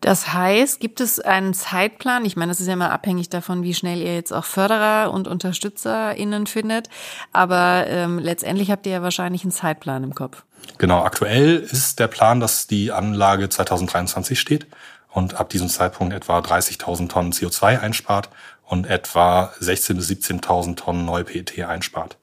Das 0.00 0.32
heißt, 0.32 0.78
gibt 0.78 1.00
es 1.00 1.18
einen 1.18 1.54
Zeitplan? 1.54 2.24
Ich 2.24 2.36
meine, 2.36 2.50
das 2.50 2.60
ist 2.60 2.68
ja 2.68 2.74
immer 2.74 2.92
abhängig 2.92 3.30
davon, 3.30 3.64
wie 3.64 3.74
schnell 3.74 3.98
ihr 3.98 4.14
jetzt 4.14 4.32
auch 4.32 4.44
Förderer 4.44 5.12
und 5.12 5.26
UnterstützerInnen 5.26 6.46
findet. 6.46 6.88
Aber 7.32 7.86
ähm, 7.88 8.18
letztendlich 8.18 8.70
habt 8.70 8.86
ihr 8.86 8.92
ja 8.92 9.02
wahrscheinlich 9.02 9.42
einen 9.42 9.50
Zeitplan 9.50 10.04
im 10.04 10.14
Kopf. 10.14 10.44
Genau, 10.78 11.02
aktuell 11.02 11.56
ist 11.56 11.98
der 11.98 12.06
Plan, 12.06 12.38
dass 12.38 12.68
die 12.68 12.92
Anlage 12.92 13.48
2023 13.48 14.38
steht 14.38 14.66
und 15.10 15.34
ab 15.34 15.48
diesem 15.48 15.68
Zeitpunkt 15.68 16.14
etwa 16.14 16.38
30.000 16.38 17.08
Tonnen 17.08 17.32
CO2 17.32 17.80
einspart 17.80 18.28
und 18.64 18.86
etwa 18.86 19.52
16.000 19.60 19.94
bis 19.94 20.10
17.000 20.10 20.76
Tonnen 20.76 21.04
Neu-PET 21.06 21.64
einspart. 21.64 22.18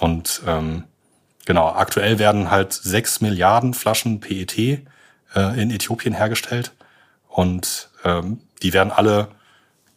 Und 0.00 0.40
ähm, 0.46 0.84
genau, 1.44 1.68
aktuell 1.68 2.18
werden 2.18 2.50
halt 2.50 2.72
6 2.72 3.20
Milliarden 3.20 3.74
Flaschen 3.74 4.20
PET 4.20 4.56
äh, 4.58 4.82
in 5.34 5.70
Äthiopien 5.70 6.14
hergestellt 6.14 6.72
und 7.34 7.88
ähm, 8.04 8.38
die 8.62 8.72
werden 8.72 8.92
alle 8.92 9.26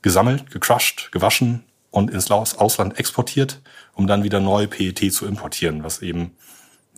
gesammelt, 0.02 0.50
gecrushed, 0.50 1.12
gewaschen 1.12 1.64
und 1.92 2.10
ins 2.10 2.32
Ausland 2.32 2.98
exportiert, 2.98 3.62
um 3.94 4.08
dann 4.08 4.24
wieder 4.24 4.40
neue 4.40 4.68
PET 4.68 5.14
zu 5.14 5.28
importieren, 5.28 5.84
was 5.84 6.02
eben 6.02 6.36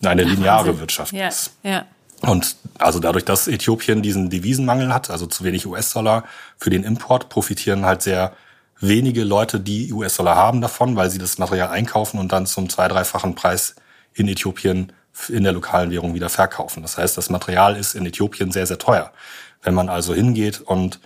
eine 0.01 0.23
lineare 0.23 0.71
Ach, 0.75 0.79
Wirtschaft 0.79 1.11
ja, 1.11 1.27
ist. 1.27 1.51
Ja. 1.63 1.85
Und 2.21 2.55
also 2.77 2.99
dadurch, 2.99 3.25
dass 3.25 3.49
Äthiopien 3.49 4.01
diesen 4.01 4.29
Devisenmangel 4.29 4.93
hat, 4.93 5.09
also 5.09 5.25
zu 5.25 5.43
wenig 5.43 5.67
US-Dollar 5.67 6.23
für 6.57 6.69
den 6.69 6.83
Import, 6.83 7.27
profitieren 7.27 7.85
halt 7.85 8.01
sehr 8.01 8.31
wenige 8.79 9.25
Leute, 9.25 9.59
die 9.59 9.91
US-Dollar 9.91 10.37
haben 10.37 10.61
davon, 10.61 10.95
weil 10.95 11.09
sie 11.09 11.17
das 11.17 11.37
Material 11.37 11.67
einkaufen 11.67 12.17
und 12.17 12.31
dann 12.31 12.45
zum 12.45 12.69
zwei-, 12.69 12.87
dreifachen 12.87 13.35
Preis 13.35 13.75
in 14.13 14.29
Äthiopien 14.29 14.93
in 15.27 15.43
der 15.43 15.51
lokalen 15.51 15.91
Währung 15.91 16.13
wieder 16.13 16.29
verkaufen. 16.29 16.81
Das 16.81 16.97
heißt, 16.97 17.17
das 17.17 17.29
Material 17.29 17.75
ist 17.75 17.93
in 17.93 18.05
Äthiopien 18.05 18.53
sehr, 18.53 18.65
sehr 18.65 18.77
teuer. 18.77 19.11
Wenn 19.61 19.73
man 19.73 19.89
also 19.89 20.13
hingeht 20.13 20.61
und 20.61 20.99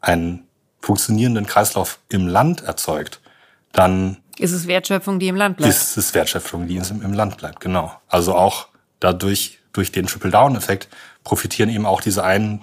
einen 0.00 0.46
funktionierenden 0.80 1.46
Kreislauf 1.46 1.98
im 2.08 2.26
Land 2.26 2.62
erzeugt, 2.62 3.20
dann 3.72 4.18
ist 4.38 4.52
es 4.52 4.66
Wertschöpfung, 4.66 5.18
die 5.18 5.28
im 5.28 5.36
Land 5.36 5.58
bleibt. 5.58 5.72
Ist 5.72 5.96
es 5.96 6.14
Wertschöpfung, 6.14 6.66
die 6.66 6.76
im 6.76 7.12
Land 7.12 7.36
bleibt, 7.36 7.60
genau. 7.60 7.92
Also 8.08 8.34
auch 8.34 8.68
dadurch, 8.98 9.58
durch 9.72 9.92
den 9.92 10.06
Triple-Down-Effekt 10.06 10.88
profitieren 11.24 11.68
eben 11.68 11.86
auch 11.86 12.00
diese 12.00 12.24
ein, 12.24 12.62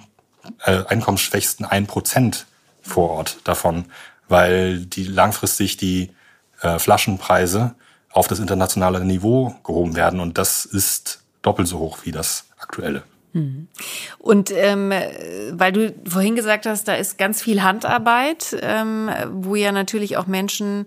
äh, 0.64 0.84
einkommensschwächsten 0.86 1.64
ein 1.64 1.86
Prozent 1.86 2.46
vor 2.82 3.10
Ort 3.10 3.38
davon, 3.44 3.86
weil 4.28 4.84
die 4.84 5.04
langfristig 5.04 5.76
die 5.76 6.10
äh, 6.60 6.78
Flaschenpreise 6.78 7.74
auf 8.10 8.26
das 8.26 8.40
internationale 8.40 9.04
Niveau 9.04 9.54
gehoben 9.64 9.96
werden 9.96 10.20
und 10.20 10.38
das 10.38 10.64
ist 10.64 11.22
doppelt 11.42 11.68
so 11.68 11.78
hoch 11.78 11.98
wie 12.02 12.12
das 12.12 12.46
aktuelle. 12.58 13.04
Und 14.18 14.50
ähm, 14.50 14.92
weil 15.52 15.72
du 15.72 15.94
vorhin 16.08 16.36
gesagt 16.36 16.66
hast, 16.66 16.88
da 16.88 16.94
ist 16.94 17.18
ganz 17.18 17.42
viel 17.42 17.62
Handarbeit, 17.62 18.56
ähm, 18.60 19.10
wo 19.32 19.54
ja 19.54 19.72
natürlich 19.72 20.16
auch 20.16 20.26
Menschen 20.26 20.86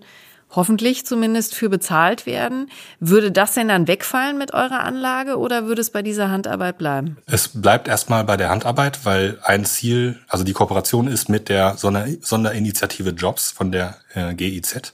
hoffentlich 0.56 1.04
zumindest 1.04 1.54
für 1.54 1.68
bezahlt 1.68 2.26
werden. 2.26 2.70
Würde 3.00 3.32
das 3.32 3.54
denn 3.54 3.68
dann 3.68 3.88
wegfallen 3.88 4.38
mit 4.38 4.54
eurer 4.54 4.80
Anlage 4.80 5.38
oder 5.38 5.66
würde 5.66 5.80
es 5.80 5.90
bei 5.90 6.02
dieser 6.02 6.30
Handarbeit 6.30 6.78
bleiben? 6.78 7.16
Es 7.26 7.48
bleibt 7.48 7.88
erstmal 7.88 8.24
bei 8.24 8.36
der 8.36 8.50
Handarbeit, 8.50 9.04
weil 9.04 9.38
ein 9.42 9.64
Ziel, 9.64 10.20
also 10.28 10.44
die 10.44 10.52
Kooperation 10.52 11.08
ist 11.08 11.28
mit 11.28 11.48
der 11.48 11.76
Sonder 11.76 12.06
Sonderinitiative 12.20 13.10
Jobs 13.10 13.50
von 13.50 13.72
der 13.72 13.96
äh, 14.14 14.34
GIZ. 14.34 14.92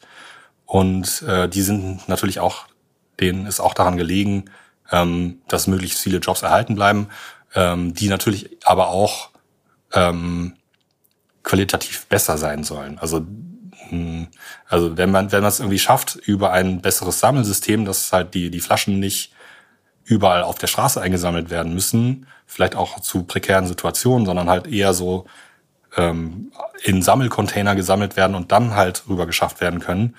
Und 0.67 1.23
äh, 1.23 1.49
die 1.49 1.63
sind 1.63 2.09
natürlich 2.09 2.41
auch, 2.41 2.67
denen 3.19 3.47
ist 3.47 3.61
auch 3.61 3.75
daran 3.75 3.97
gelegen, 3.97 4.45
ähm, 4.91 5.41
dass 5.49 5.67
möglichst 5.67 6.01
viele 6.01 6.19
Jobs 6.19 6.43
erhalten 6.43 6.75
bleiben 6.75 7.09
ähm, 7.55 7.95
die 7.95 8.09
natürlich 8.09 8.59
aber 8.65 8.89
auch 8.89 9.31
ähm, 9.93 10.55
qualitativ 11.43 12.07
besser 12.07 12.39
sein 12.39 12.65
sollen. 12.65 12.99
Also 12.99 13.27
hm, 13.89 14.29
also 14.69 14.97
wenn 14.97 15.11
man 15.11 15.33
wenn 15.33 15.43
man 15.43 15.49
es 15.49 15.61
irgendwie 15.61 15.79
schafft 15.79 16.17
über 16.17 16.53
ein 16.53 16.81
besseres 16.81 17.21
Sammelsystem, 17.21 17.85
dass 17.85 18.13
halt 18.13 18.35
die 18.35 18.51
die 18.51 18.61
Flaschen 18.61 19.01
nicht 19.01 19.33
überall 20.05 20.43
auf 20.43 20.59
der 20.59 20.67
Straße 20.67 21.01
eingesammelt 21.01 21.51
werden 21.51 21.75
müssen, 21.75 22.27
vielleicht 22.47 22.75
auch 22.75 23.01
zu 23.01 23.23
prekären 23.25 23.67
Situationen, 23.67 24.27
sondern 24.27 24.51
halt 24.51 24.67
eher 24.67 24.93
so 24.93 25.27
ähm, 25.97 26.53
in 26.83 27.03
Sammelcontainer 27.03 27.75
gesammelt 27.75 28.17
werden 28.17 28.35
und 28.35 28.53
dann 28.53 28.75
halt 28.75 29.05
rüber 29.09 29.27
geschafft 29.27 29.61
werden 29.61 29.81
können. 29.81 30.17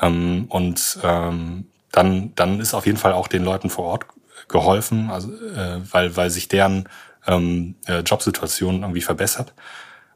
Ähm, 0.00 0.46
und 0.48 0.98
ähm, 1.02 1.66
dann, 1.92 2.34
dann 2.34 2.60
ist 2.60 2.74
auf 2.74 2.86
jeden 2.86 2.98
Fall 2.98 3.12
auch 3.12 3.28
den 3.28 3.44
Leuten 3.44 3.70
vor 3.70 3.84
Ort 3.84 4.06
geholfen, 4.48 5.10
also, 5.10 5.32
äh, 5.32 5.80
weil, 5.92 6.16
weil 6.16 6.30
sich 6.30 6.48
deren 6.48 6.88
ähm, 7.26 7.76
äh, 7.86 8.00
Jobsituation 8.00 8.82
irgendwie 8.82 9.00
verbessert. 9.00 9.54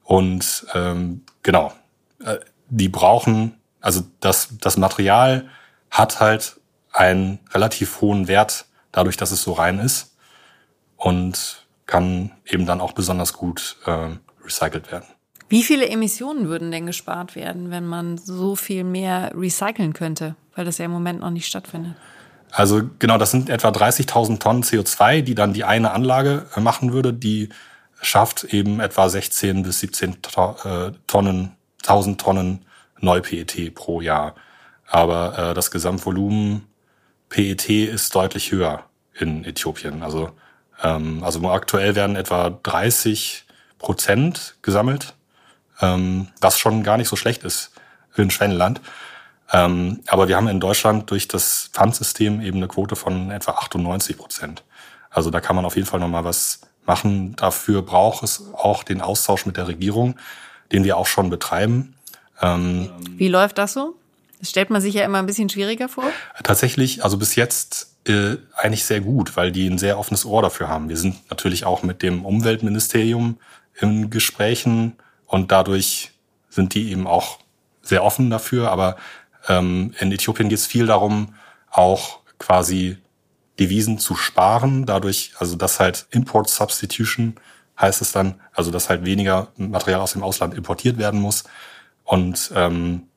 Und 0.02 0.66
ähm, 0.74 1.24
genau, 1.42 1.72
äh, 2.24 2.38
die 2.68 2.88
brauchen, 2.88 3.54
also 3.80 4.02
das, 4.20 4.48
das 4.60 4.76
Material 4.76 5.48
hat 5.90 6.20
halt 6.20 6.60
einen 6.92 7.38
relativ 7.52 8.00
hohen 8.00 8.28
Wert, 8.28 8.66
dadurch, 8.92 9.16
dass 9.16 9.30
es 9.30 9.42
so 9.42 9.52
rein 9.52 9.78
ist 9.78 10.16
und 10.96 11.66
kann 11.86 12.32
eben 12.46 12.66
dann 12.66 12.80
auch 12.80 12.92
besonders 12.92 13.32
gut 13.32 13.76
äh, 13.86 14.08
recycelt 14.44 14.90
werden. 14.90 15.06
Wie 15.48 15.62
viele 15.62 15.88
Emissionen 15.88 16.48
würden 16.48 16.70
denn 16.70 16.86
gespart 16.86 17.34
werden, 17.34 17.70
wenn 17.70 17.86
man 17.86 18.18
so 18.18 18.54
viel 18.54 18.84
mehr 18.84 19.32
recyceln 19.34 19.94
könnte? 19.94 20.36
Weil 20.54 20.66
das 20.66 20.76
ja 20.76 20.84
im 20.84 20.90
Moment 20.90 21.20
noch 21.20 21.30
nicht 21.30 21.46
stattfindet. 21.46 21.94
Also 22.50 22.82
genau, 22.98 23.18
das 23.18 23.30
sind 23.30 23.50
etwa 23.50 23.68
30.000 23.68 24.38
Tonnen 24.38 24.62
CO2, 24.62 25.22
die 25.22 25.34
dann 25.34 25.52
die 25.52 25.64
eine 25.64 25.92
Anlage 25.92 26.46
äh, 26.56 26.60
machen 26.60 26.92
würde. 26.92 27.12
Die 27.12 27.50
schafft 28.00 28.44
eben 28.44 28.80
etwa 28.80 29.08
16 29.08 29.62
bis 29.62 29.80
17 29.80 30.18
äh, 30.64 30.92
Tonnen, 31.06 31.56
1000 31.82 32.20
Tonnen 32.20 32.64
Neu-PET 33.00 33.74
pro 33.74 34.00
Jahr. 34.00 34.34
Aber 34.86 35.50
äh, 35.50 35.54
das 35.54 35.70
Gesamtvolumen 35.70 36.66
PET 37.28 37.68
ist 37.68 38.14
deutlich 38.14 38.52
höher 38.52 38.84
in 39.14 39.44
Äthiopien. 39.44 40.02
Also, 40.02 40.30
ähm, 40.82 41.22
also 41.22 41.48
aktuell 41.50 41.94
werden 41.94 42.16
etwa 42.16 42.50
30 42.50 43.44
Prozent 43.78 44.56
gesammelt, 44.62 45.14
ähm, 45.80 46.28
was 46.40 46.58
schon 46.58 46.82
gar 46.82 46.96
nicht 46.96 47.08
so 47.08 47.16
schlecht 47.16 47.44
ist 47.44 47.72
für 48.10 48.22
ein 48.22 48.30
Schwellenland. 48.30 48.80
Ähm, 49.52 50.00
aber 50.06 50.28
wir 50.28 50.36
haben 50.36 50.48
in 50.48 50.60
Deutschland 50.60 51.10
durch 51.10 51.28
das 51.28 51.70
Pfandsystem 51.72 52.40
eben 52.40 52.58
eine 52.58 52.68
Quote 52.68 52.96
von 52.96 53.30
etwa 53.30 53.52
98 53.52 54.18
Prozent. 54.18 54.62
Also 55.10 55.30
da 55.30 55.40
kann 55.40 55.56
man 55.56 55.64
auf 55.64 55.76
jeden 55.76 55.88
Fall 55.88 56.00
nochmal 56.00 56.24
was 56.24 56.60
machen. 56.84 57.34
Dafür 57.36 57.82
braucht 57.82 58.22
es 58.22 58.44
auch 58.52 58.82
den 58.82 59.00
Austausch 59.00 59.46
mit 59.46 59.56
der 59.56 59.68
Regierung, 59.68 60.16
den 60.72 60.84
wir 60.84 60.96
auch 60.96 61.06
schon 61.06 61.30
betreiben. 61.30 61.94
Ähm, 62.40 62.90
Wie 63.16 63.28
läuft 63.28 63.58
das 63.58 63.72
so? 63.72 63.94
Das 64.40 64.50
stellt 64.50 64.70
man 64.70 64.80
sich 64.80 64.94
ja 64.94 65.04
immer 65.04 65.18
ein 65.18 65.26
bisschen 65.26 65.48
schwieriger 65.48 65.88
vor. 65.88 66.04
Tatsächlich, 66.44 67.02
also 67.02 67.18
bis 67.18 67.34
jetzt 67.34 67.96
äh, 68.06 68.36
eigentlich 68.56 68.84
sehr 68.84 69.00
gut, 69.00 69.36
weil 69.36 69.50
die 69.50 69.68
ein 69.68 69.78
sehr 69.78 69.98
offenes 69.98 70.24
Ohr 70.24 70.42
dafür 70.42 70.68
haben. 70.68 70.88
Wir 70.88 70.96
sind 70.96 71.28
natürlich 71.30 71.64
auch 71.64 71.82
mit 71.82 72.02
dem 72.02 72.24
Umweltministerium 72.24 73.38
in 73.80 74.10
Gesprächen 74.10 74.96
und 75.26 75.50
dadurch 75.50 76.12
sind 76.50 76.74
die 76.74 76.90
eben 76.92 77.06
auch 77.06 77.38
sehr 77.82 78.04
offen 78.04 78.30
dafür. 78.30 78.70
Aber 78.70 78.96
ähm, 79.48 79.94
in 79.98 80.12
Äthiopien 80.12 80.48
geht 80.48 80.58
es 80.58 80.66
viel 80.66 80.86
darum, 80.86 81.34
auch 81.70 82.20
quasi 82.38 82.98
Devisen 83.58 83.98
zu 83.98 84.14
sparen, 84.14 84.86
dadurch, 84.86 85.32
also 85.38 85.56
das 85.56 85.80
halt 85.80 86.06
Import 86.10 86.48
Substitution 86.48 87.34
heißt 87.80 88.02
es 88.02 88.12
dann, 88.12 88.40
also 88.52 88.70
dass 88.70 88.88
halt 88.88 89.04
weniger 89.04 89.48
Material 89.56 90.00
aus 90.00 90.12
dem 90.12 90.22
Ausland 90.22 90.54
importiert 90.54 90.98
werden 90.98 91.20
muss. 91.20 91.44
Und 92.04 92.50
ähm, 92.54 93.08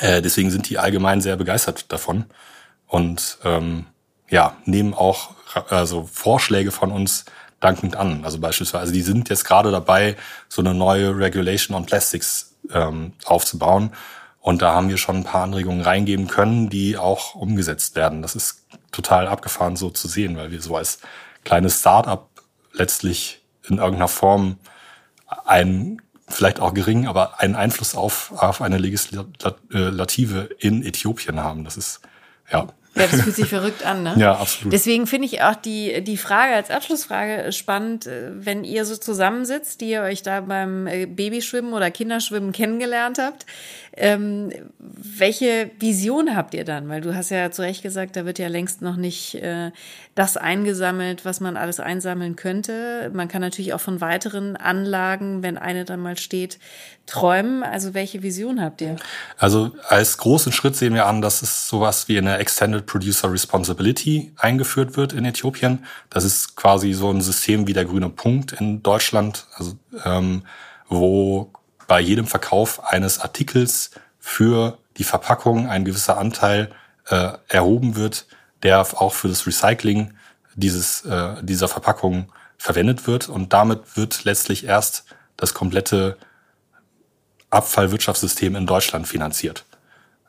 äh, 0.00 0.22
deswegen 0.22 0.50
sind 0.50 0.68
die 0.68 0.78
allgemein 0.78 1.20
sehr 1.20 1.36
begeistert 1.36 1.92
davon 1.92 2.26
und 2.86 3.38
ähm, 3.44 3.86
ja, 4.28 4.56
nehmen 4.64 4.94
auch 4.94 5.30
also 5.70 6.08
Vorschläge 6.12 6.70
von 6.70 6.92
uns 6.92 7.24
dankend 7.60 7.96
an. 7.96 8.24
Also 8.24 8.38
beispielsweise, 8.38 8.80
also 8.80 8.92
die 8.92 9.02
sind 9.02 9.30
jetzt 9.30 9.44
gerade 9.44 9.70
dabei, 9.70 10.16
so 10.48 10.62
eine 10.62 10.74
neue 10.74 11.16
Regulation 11.16 11.76
on 11.76 11.86
Plastics 11.86 12.54
ähm, 12.72 13.12
aufzubauen. 13.24 13.92
Und 14.48 14.62
da 14.62 14.72
haben 14.72 14.88
wir 14.88 14.96
schon 14.96 15.16
ein 15.16 15.24
paar 15.24 15.42
Anregungen 15.42 15.82
reingeben 15.82 16.26
können, 16.26 16.70
die 16.70 16.96
auch 16.96 17.34
umgesetzt 17.34 17.96
werden. 17.96 18.22
Das 18.22 18.34
ist 18.34 18.64
total 18.92 19.28
abgefahren 19.28 19.76
so 19.76 19.90
zu 19.90 20.08
sehen, 20.08 20.38
weil 20.38 20.50
wir 20.50 20.62
so 20.62 20.74
als 20.74 21.00
kleines 21.44 21.80
Start-up 21.80 22.30
letztlich 22.72 23.42
in 23.68 23.76
irgendeiner 23.76 24.08
Form 24.08 24.56
einen, 25.44 26.00
vielleicht 26.28 26.60
auch 26.60 26.72
gering, 26.72 27.06
aber 27.06 27.40
einen 27.40 27.56
Einfluss 27.56 27.94
auf, 27.94 28.32
auf 28.38 28.62
eine 28.62 28.78
Legislative 28.78 30.48
in 30.58 30.82
Äthiopien 30.82 31.40
haben. 31.40 31.64
Das 31.64 31.76
ist, 31.76 32.00
ja, 32.50 32.68
ja, 32.98 33.06
das 33.06 33.20
fühlt 33.22 33.36
sich 33.36 33.46
verrückt 33.46 33.84
an, 33.84 34.02
ne? 34.02 34.14
Ja, 34.18 34.32
absolut. 34.32 34.72
Deswegen 34.72 35.06
finde 35.06 35.26
ich 35.26 35.42
auch 35.42 35.54
die, 35.54 36.02
die 36.02 36.16
Frage 36.16 36.54
als 36.54 36.70
Abschlussfrage 36.70 37.52
spannend, 37.52 38.06
äh, 38.06 38.30
wenn 38.32 38.64
ihr 38.64 38.84
so 38.84 38.96
zusammensitzt, 38.96 39.80
die 39.80 39.90
ihr 39.90 40.02
euch 40.02 40.22
da 40.22 40.40
beim 40.40 40.86
äh, 40.86 41.06
Babyschwimmen 41.06 41.72
oder 41.72 41.90
Kinderschwimmen 41.90 42.52
kennengelernt 42.52 43.18
habt. 43.18 43.46
Ähm, 44.00 44.52
welche 44.78 45.70
Vision 45.80 46.36
habt 46.36 46.54
ihr 46.54 46.64
dann? 46.64 46.88
Weil 46.88 47.00
du 47.00 47.14
hast 47.14 47.30
ja 47.30 47.50
zu 47.50 47.62
Recht 47.62 47.82
gesagt, 47.82 48.14
da 48.14 48.24
wird 48.24 48.38
ja 48.38 48.48
längst 48.48 48.80
noch 48.80 48.96
nicht 48.96 49.34
äh, 49.34 49.72
das 50.14 50.36
eingesammelt, 50.36 51.24
was 51.24 51.40
man 51.40 51.56
alles 51.56 51.80
einsammeln 51.80 52.36
könnte. 52.36 53.10
Man 53.12 53.26
kann 53.28 53.40
natürlich 53.40 53.74
auch 53.74 53.80
von 53.80 54.00
weiteren 54.00 54.56
Anlagen, 54.56 55.42
wenn 55.42 55.58
eine 55.58 55.84
dann 55.84 56.00
mal 56.00 56.16
steht, 56.16 56.58
träumen. 57.06 57.64
Also 57.64 57.92
welche 57.92 58.22
Vision 58.22 58.62
habt 58.62 58.80
ihr? 58.80 58.96
Also 59.36 59.72
als 59.88 60.18
großen 60.18 60.52
Schritt 60.52 60.76
sehen 60.76 60.94
wir 60.94 61.06
an, 61.06 61.20
dass 61.20 61.42
es 61.42 61.68
sowas 61.68 62.06
wie 62.06 62.18
eine 62.18 62.38
Extended 62.38 62.86
Producer 62.86 63.32
Responsibility 63.32 64.32
eingeführt 64.36 64.96
wird 64.96 65.12
in 65.12 65.24
Äthiopien. 65.24 65.84
Das 66.08 66.24
ist 66.24 66.54
quasi 66.54 66.92
so 66.92 67.10
ein 67.10 67.20
System 67.20 67.66
wie 67.66 67.72
der 67.72 67.84
grüne 67.84 68.10
Punkt 68.10 68.52
in 68.52 68.82
Deutschland, 68.82 69.46
also 69.54 69.72
ähm, 70.04 70.42
wo 70.88 71.50
bei 71.88 71.98
jedem 71.98 72.28
Verkauf 72.28 72.84
eines 72.84 73.18
Artikels 73.18 73.90
für 74.20 74.78
die 74.98 75.04
Verpackung 75.04 75.68
ein 75.68 75.84
gewisser 75.84 76.18
Anteil 76.18 76.70
äh, 77.08 77.32
erhoben 77.48 77.96
wird, 77.96 78.26
der 78.62 78.80
auch 78.80 79.14
für 79.14 79.28
das 79.28 79.46
Recycling 79.46 80.14
dieses, 80.54 81.04
äh, 81.04 81.42
dieser 81.42 81.66
Verpackung 81.66 82.30
verwendet 82.58 83.06
wird. 83.06 83.28
Und 83.28 83.52
damit 83.52 83.96
wird 83.96 84.24
letztlich 84.24 84.64
erst 84.64 85.04
das 85.36 85.54
komplette 85.54 86.18
Abfallwirtschaftssystem 87.50 88.54
in 88.54 88.66
Deutschland 88.66 89.08
finanziert. 89.08 89.64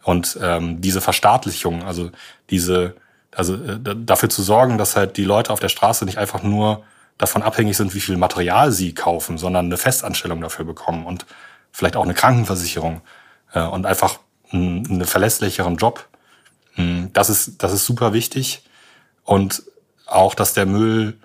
Und 0.04 0.40
ähm, 0.42 0.80
diese 0.80 1.02
Verstaatlichung, 1.02 1.84
also 1.84 2.12
diese, 2.50 2.96
also 3.36 3.56
äh, 3.56 3.80
dafür 3.82 4.30
zu 4.30 4.44
sorgen, 4.44 4.78
dass 4.78 4.96
halt 4.96 5.18
die 5.18 5.26
Leute 5.26 5.52
auf 5.52 5.60
der 5.60 5.70
Straße 5.70 6.06
nicht 6.06 6.18
einfach 6.18 6.42
nur 6.42 6.86
davon 7.18 7.44
abhängig 7.44 7.76
sind, 7.76 7.94
wie 7.94 8.00
viel 8.00 8.16
Material 8.16 8.72
sie 8.72 8.94
kaufen, 8.94 9.38
sondern 9.38 9.66
eine 9.66 9.78
Festanstellung 9.78 10.40
dafür 10.40 10.64
bekommen 10.64 11.06
und 11.06 11.26
vielleicht 11.72 11.96
auch 11.96 12.04
eine 12.04 12.14
Krankenversicherung 12.14 13.02
äh, 13.54 13.62
und 13.62 13.86
einfach 13.86 14.20
einen 14.52 15.06
verlässlicheren 15.06 15.78
Job. 15.78 16.08
Hm, 16.74 17.12
das 17.14 17.30
ist, 17.30 17.62
das 17.64 17.74
ist 17.74 17.86
super 17.86 18.14
wichtig. 18.14 18.64
Und 19.24 19.64
auch, 20.08 20.34
dass 20.34 20.54
der 20.54 20.66
Müll 20.66 21.18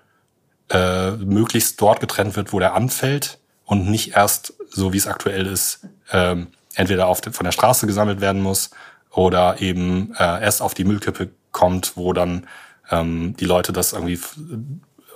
äh, 0.71 1.13
möglichst 1.13 1.81
dort 1.81 2.01
getrennt 2.01 2.37
wird, 2.37 2.53
wo 2.53 2.59
der 2.59 2.75
anfällt 2.75 3.39
und 3.65 3.89
nicht 3.89 4.17
erst, 4.17 4.55
so 4.71 4.93
wie 4.93 4.99
es 4.99 5.07
aktuell 5.07 5.47
ist, 5.47 5.87
ähm, 6.13 6.49
entweder 6.75 7.07
auf, 7.07 7.21
von 7.33 7.45
der 7.45 7.53
Straße 7.53 7.87
gesammelt 7.87 8.21
werden 8.21 8.43
muss 8.43 8.71
oder 9.11 9.61
eben 9.61 10.15
äh, 10.19 10.43
erst 10.43 10.61
auf 10.61 10.75
die 10.75 10.85
Müllkippe 10.85 11.31
kommt, 11.53 11.97
wo 11.97 12.13
dann 12.13 12.47
ähm, 12.91 13.37
die 13.39 13.45
Leute 13.45 13.73
das 13.73 13.93
irgendwie 13.93 14.19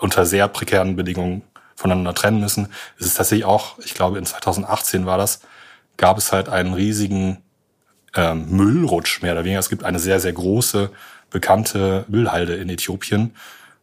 unter 0.01 0.25
sehr 0.25 0.49
prekären 0.49 0.97
Bedingungen 0.97 1.43
voneinander 1.79 2.13
trennen 2.13 2.41
müssen. 2.41 2.69
Es 2.99 3.07
ist 3.07 3.17
tatsächlich 3.17 3.45
auch, 3.45 3.79
ich 3.79 3.95
glaube 3.95 4.19
in 4.19 4.27
2018 4.27 5.07
war 5.07 5.17
das, 5.17 5.41
gab 5.97 6.19
es 6.19 6.33
halt 6.33 6.49
einen 6.49 6.75
riesigen 6.75 7.39
ähm, 8.17 8.51
Müllrutsch 8.51 9.23
mehr 9.23 9.33
oder 9.33 9.45
weniger. 9.45 9.61
Es 9.61 9.69
gibt 9.69 9.85
eine 9.85 10.01
sehr, 10.01 10.19
sehr 10.19 10.33
große, 10.33 10.91
bekannte 11.31 12.05
Müllhalde 12.09 12.57
in 12.57 12.69
Äthiopien. 12.69 13.33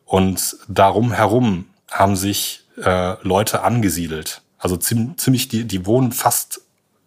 Und 0.03 0.57
darum 0.67 1.13
herum 1.13 1.69
haben 1.89 2.17
sich 2.17 2.65
äh, 2.83 3.15
Leute 3.25 3.63
angesiedelt. 3.63 4.41
Also 4.57 4.75
ziemlich, 4.75 5.47
die, 5.47 5.63
die 5.63 5.85
wohnen 5.85 6.11
fast 6.11 6.61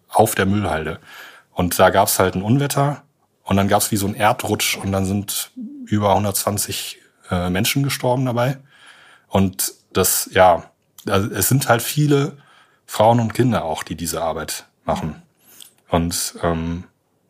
auf 0.09 0.35
der 0.35 0.47
Müllhalde. 0.47 1.01
Und 1.53 1.79
da 1.79 1.91
gab 1.91 2.09
es 2.09 2.19
halt 2.19 2.35
ein 2.35 2.43
Unwetter 2.43 3.03
und 3.43 3.59
dann 3.59 3.69
gab 3.69 3.83
es 3.83 3.91
wie 3.91 3.97
so 3.97 4.07
ein 4.07 4.15
Erdrutsch 4.15 4.79
und 4.79 4.91
dann 4.93 5.05
sind 5.05 5.51
über 5.85 6.11
120 6.11 6.99
äh, 7.31 7.51
Menschen 7.51 7.83
gestorben 7.83 8.25
dabei. 8.25 8.57
Und 9.29 9.75
das, 9.93 10.31
ja, 10.33 10.71
also 11.07 11.31
es 11.31 11.49
sind 11.49 11.69
halt 11.69 11.83
viele 11.83 12.37
Frauen 12.87 13.21
und 13.21 13.35
Kinder 13.35 13.65
auch, 13.65 13.83
die 13.83 13.95
diese 13.95 14.23
Arbeit 14.23 14.67
machen. 14.85 15.23
Und 15.89 16.35
ähm, 16.43 16.85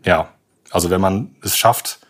ja, 0.05 0.29
also 0.71 0.91
wenn 0.91 1.01
man 1.01 1.37
es 1.43 1.57
schafft, 1.57 2.01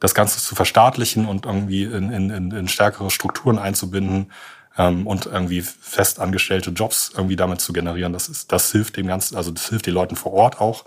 das 0.00 0.14
Ganze 0.14 0.38
zu 0.38 0.54
verstaatlichen 0.54 1.26
und 1.26 1.46
irgendwie 1.46 1.84
in, 1.84 2.10
in, 2.10 2.50
in 2.50 2.68
stärkere 2.68 3.10
Strukturen 3.10 3.58
einzubinden 3.58 4.32
ähm, 4.76 5.06
und 5.06 5.26
irgendwie 5.26 5.62
festangestellte 5.62 6.70
Jobs 6.70 7.12
irgendwie 7.14 7.36
damit 7.36 7.60
zu 7.60 7.72
generieren, 7.72 8.12
das 8.12 8.28
ist, 8.28 8.52
das 8.52 8.70
hilft 8.72 8.96
dem 8.96 9.06
Ganzen, 9.06 9.36
also 9.36 9.50
das 9.50 9.68
hilft 9.68 9.86
den 9.86 9.94
Leuten 9.94 10.16
vor 10.16 10.32
Ort 10.32 10.60
auch 10.60 10.84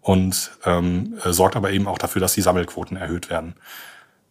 und 0.00 0.52
ähm, 0.64 1.18
sorgt 1.24 1.56
aber 1.56 1.70
eben 1.70 1.86
auch 1.86 1.98
dafür, 1.98 2.20
dass 2.20 2.34
die 2.34 2.40
Sammelquoten 2.40 2.96
erhöht 2.96 3.28
werden. 3.28 3.54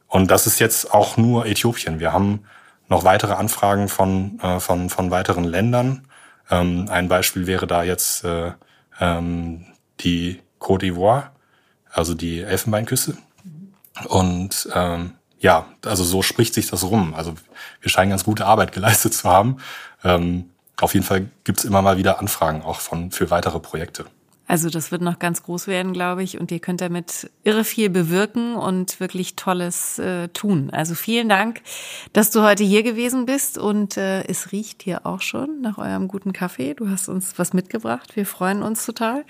Und 0.07 0.31
das 0.31 0.47
ist 0.47 0.59
jetzt 0.59 0.93
auch 0.93 1.17
nur 1.17 1.45
Äthiopien. 1.45 1.99
Wir 1.99 2.13
haben 2.13 2.45
noch 2.89 3.03
weitere 3.03 3.33
Anfragen 3.33 3.89
von, 3.89 4.39
äh, 4.41 4.59
von, 4.59 4.89
von 4.89 5.11
weiteren 5.11 5.43
Ländern. 5.43 6.07
Ähm, 6.49 6.87
ein 6.89 7.07
Beispiel 7.07 7.47
wäre 7.47 7.67
da 7.67 7.83
jetzt 7.83 8.23
äh, 8.23 8.51
ähm, 8.99 9.65
die 9.99 10.41
Côte 10.59 10.85
d'Ivoire, 10.85 11.31
also 11.91 12.13
die 12.13 12.41
Elfenbeinküste. 12.41 13.17
Und 14.07 14.69
ähm, 14.73 15.13
ja, 15.39 15.65
also 15.85 16.03
so 16.03 16.21
spricht 16.21 16.53
sich 16.53 16.69
das 16.69 16.83
rum. 16.83 17.13
Also 17.13 17.35
wir 17.81 17.89
scheinen 17.89 18.11
ganz 18.11 18.23
gute 18.23 18.45
Arbeit 18.45 18.71
geleistet 18.71 19.13
zu 19.13 19.29
haben. 19.29 19.57
Ähm, 20.03 20.51
auf 20.79 20.93
jeden 20.93 21.05
Fall 21.05 21.29
gibt's 21.43 21.63
immer 21.63 21.81
mal 21.81 21.97
wieder 21.97 22.19
Anfragen 22.19 22.61
auch 22.61 22.79
von 22.79 23.11
für 23.11 23.29
weitere 23.29 23.59
Projekte. 23.59 24.05
Also 24.47 24.69
das 24.69 24.91
wird 24.91 25.01
noch 25.01 25.19
ganz 25.19 25.43
groß 25.43 25.67
werden, 25.67 25.91
glaube 25.91 26.23
ich, 26.23 26.39
und 26.39 26.51
ihr 26.51 26.59
könnt 26.59 26.79
damit 26.79 27.29
irre 27.43 27.65
viel 27.65 27.89
bewirken 27.89 28.55
und 28.55 28.99
wirklich 29.01 29.35
Tolles 29.35 29.99
äh, 29.99 30.29
tun. 30.29 30.69
Also 30.71 30.95
vielen 30.95 31.27
Dank, 31.27 31.61
dass 32.13 32.31
du 32.31 32.41
heute 32.41 32.63
hier 32.63 32.81
gewesen 32.81 33.25
bist 33.25 33.57
und 33.57 33.97
äh, 33.97 34.23
es 34.23 34.53
riecht 34.53 34.83
hier 34.83 35.05
auch 35.05 35.19
schon 35.19 35.59
nach 35.61 35.77
eurem 35.77 36.07
guten 36.07 36.31
Kaffee. 36.31 36.73
Du 36.73 36.89
hast 36.89 37.09
uns 37.09 37.37
was 37.37 37.53
mitgebracht. 37.53 38.15
Wir 38.15 38.25
freuen 38.25 38.63
uns 38.63 38.85
total. 38.85 39.25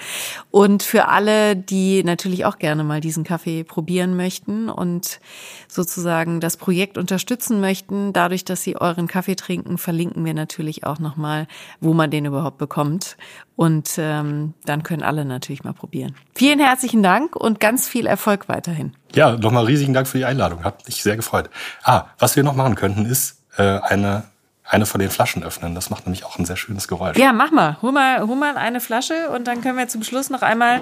Und 0.51 0.83
für 0.83 1.07
alle, 1.07 1.55
die 1.55 2.03
natürlich 2.03 2.45
auch 2.45 2.59
gerne 2.59 2.83
mal 2.83 3.01
diesen 3.01 3.23
Kaffee 3.23 3.63
probieren 3.63 4.15
möchten 4.15 4.69
und 4.69 5.19
sozusagen 5.67 6.39
das 6.39 6.57
Projekt 6.57 6.97
unterstützen 6.97 7.59
möchten, 7.59 8.13
dadurch, 8.13 8.45
dass 8.45 8.61
sie 8.61 8.79
euren 8.79 9.07
Kaffee 9.07 9.35
trinken, 9.35 9.79
verlinken 9.79 10.23
wir 10.25 10.35
natürlich 10.35 10.85
auch 10.85 10.99
nochmal, 10.99 11.47
wo 11.81 11.93
man 11.93 12.11
den 12.11 12.25
überhaupt 12.25 12.59
bekommt. 12.59 13.17
Und 13.57 13.95
ähm, 13.97 14.53
dann 14.65 14.83
können 14.83 15.01
alle 15.01 15.25
natürlich 15.25 15.63
mal 15.63 15.73
probieren. 15.73 16.15
Vielen 16.35 16.59
herzlichen 16.59 17.01
Dank 17.01 17.35
und 17.35 17.59
ganz 17.59 17.87
viel 17.87 18.05
Erfolg 18.05 18.47
weiterhin. 18.47 18.93
Ja, 19.15 19.35
nochmal 19.35 19.65
riesigen 19.65 19.93
Dank 19.93 20.07
für 20.07 20.19
die 20.19 20.25
Einladung. 20.25 20.63
Hat 20.63 20.85
mich 20.85 21.01
sehr 21.01 21.15
gefreut. 21.15 21.49
Ah, 21.83 22.05
was 22.19 22.35
wir 22.35 22.43
noch 22.43 22.55
machen 22.55 22.75
könnten, 22.75 23.05
ist 23.05 23.41
äh, 23.57 23.63
eine 23.63 24.25
eine 24.69 24.85
von 24.85 24.99
den 24.99 25.09
Flaschen 25.09 25.43
öffnen. 25.43 25.75
Das 25.75 25.89
macht 25.89 26.05
nämlich 26.05 26.25
auch 26.25 26.37
ein 26.37 26.45
sehr 26.45 26.57
schönes 26.57 26.87
Geräusch. 26.87 27.17
Ja, 27.17 27.31
mach 27.31 27.51
mal. 27.51 27.77
Hol 27.81 27.91
mal, 27.91 28.27
hol 28.27 28.35
mal 28.35 28.57
eine 28.57 28.81
Flasche 28.81 29.29
und 29.29 29.47
dann 29.47 29.61
können 29.61 29.77
wir 29.77 29.87
zum 29.87 30.03
Schluss 30.03 30.29
noch 30.29 30.41
einmal 30.41 30.81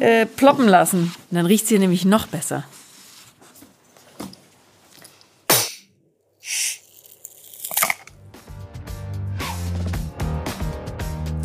äh, 0.00 0.26
ploppen 0.26 0.66
lassen. 0.66 1.14
Und 1.30 1.36
dann 1.36 1.46
riecht 1.46 1.66
sie 1.66 1.78
nämlich 1.78 2.04
noch 2.04 2.26
besser. 2.26 2.64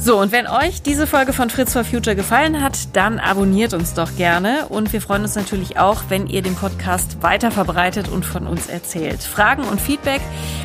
So, 0.04 0.20
und 0.20 0.34
wenn 0.34 0.48
euch 0.48 0.82
diese 0.82 1.08
Folge 1.08 1.32
von 1.32 1.50
Fritz 1.50 1.72
for 1.72 1.86
Future 1.86 2.14
gefallen 2.14 2.62
hat, 2.62 2.78
dann 2.92 3.20
abonniert 3.20 3.74
uns 3.74 3.94
doch 3.94 4.18
gerne. 4.18 4.66
Und 4.68 4.92
wir 4.92 5.00
freuen 5.00 5.22
uns 5.22 5.36
natürlich 5.36 5.80
auch, 5.80 6.04
wenn 6.10 6.28
ihr 6.28 6.42
den 6.42 6.56
Podcast 6.56 7.24
weiter 7.24 7.52
verbreitet 7.52 8.10
und 8.10 8.26
von 8.26 8.46
uns 8.46 8.68
erzählt. 8.68 9.24
Fragen 9.24 9.64
und 9.64 9.80
Feedback 9.80 10.20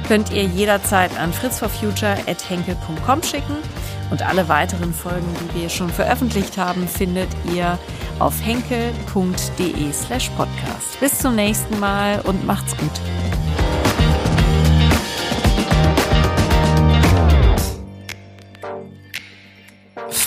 könnt 0.09 0.33
ihr 0.33 0.43
jederzeit 0.43 1.17
an 1.21 1.33
fritzforfuture.henkel.com 1.33 3.23
schicken. 3.23 3.57
Und 4.11 4.27
alle 4.27 4.49
weiteren 4.49 4.93
Folgen, 4.93 5.33
die 5.55 5.61
wir 5.61 5.69
schon 5.69 5.91
veröffentlicht 5.91 6.59
haben, 6.59 6.89
findet 6.89 7.29
ihr 7.55 7.79
auf 8.19 8.35
henkel.de 8.45 9.93
slash 9.93 10.31
podcast. 10.31 10.99
Bis 10.99 11.17
zum 11.17 11.37
nächsten 11.37 11.79
Mal 11.79 12.21
und 12.23 12.45
macht's 12.45 12.77
gut. 12.77 13.01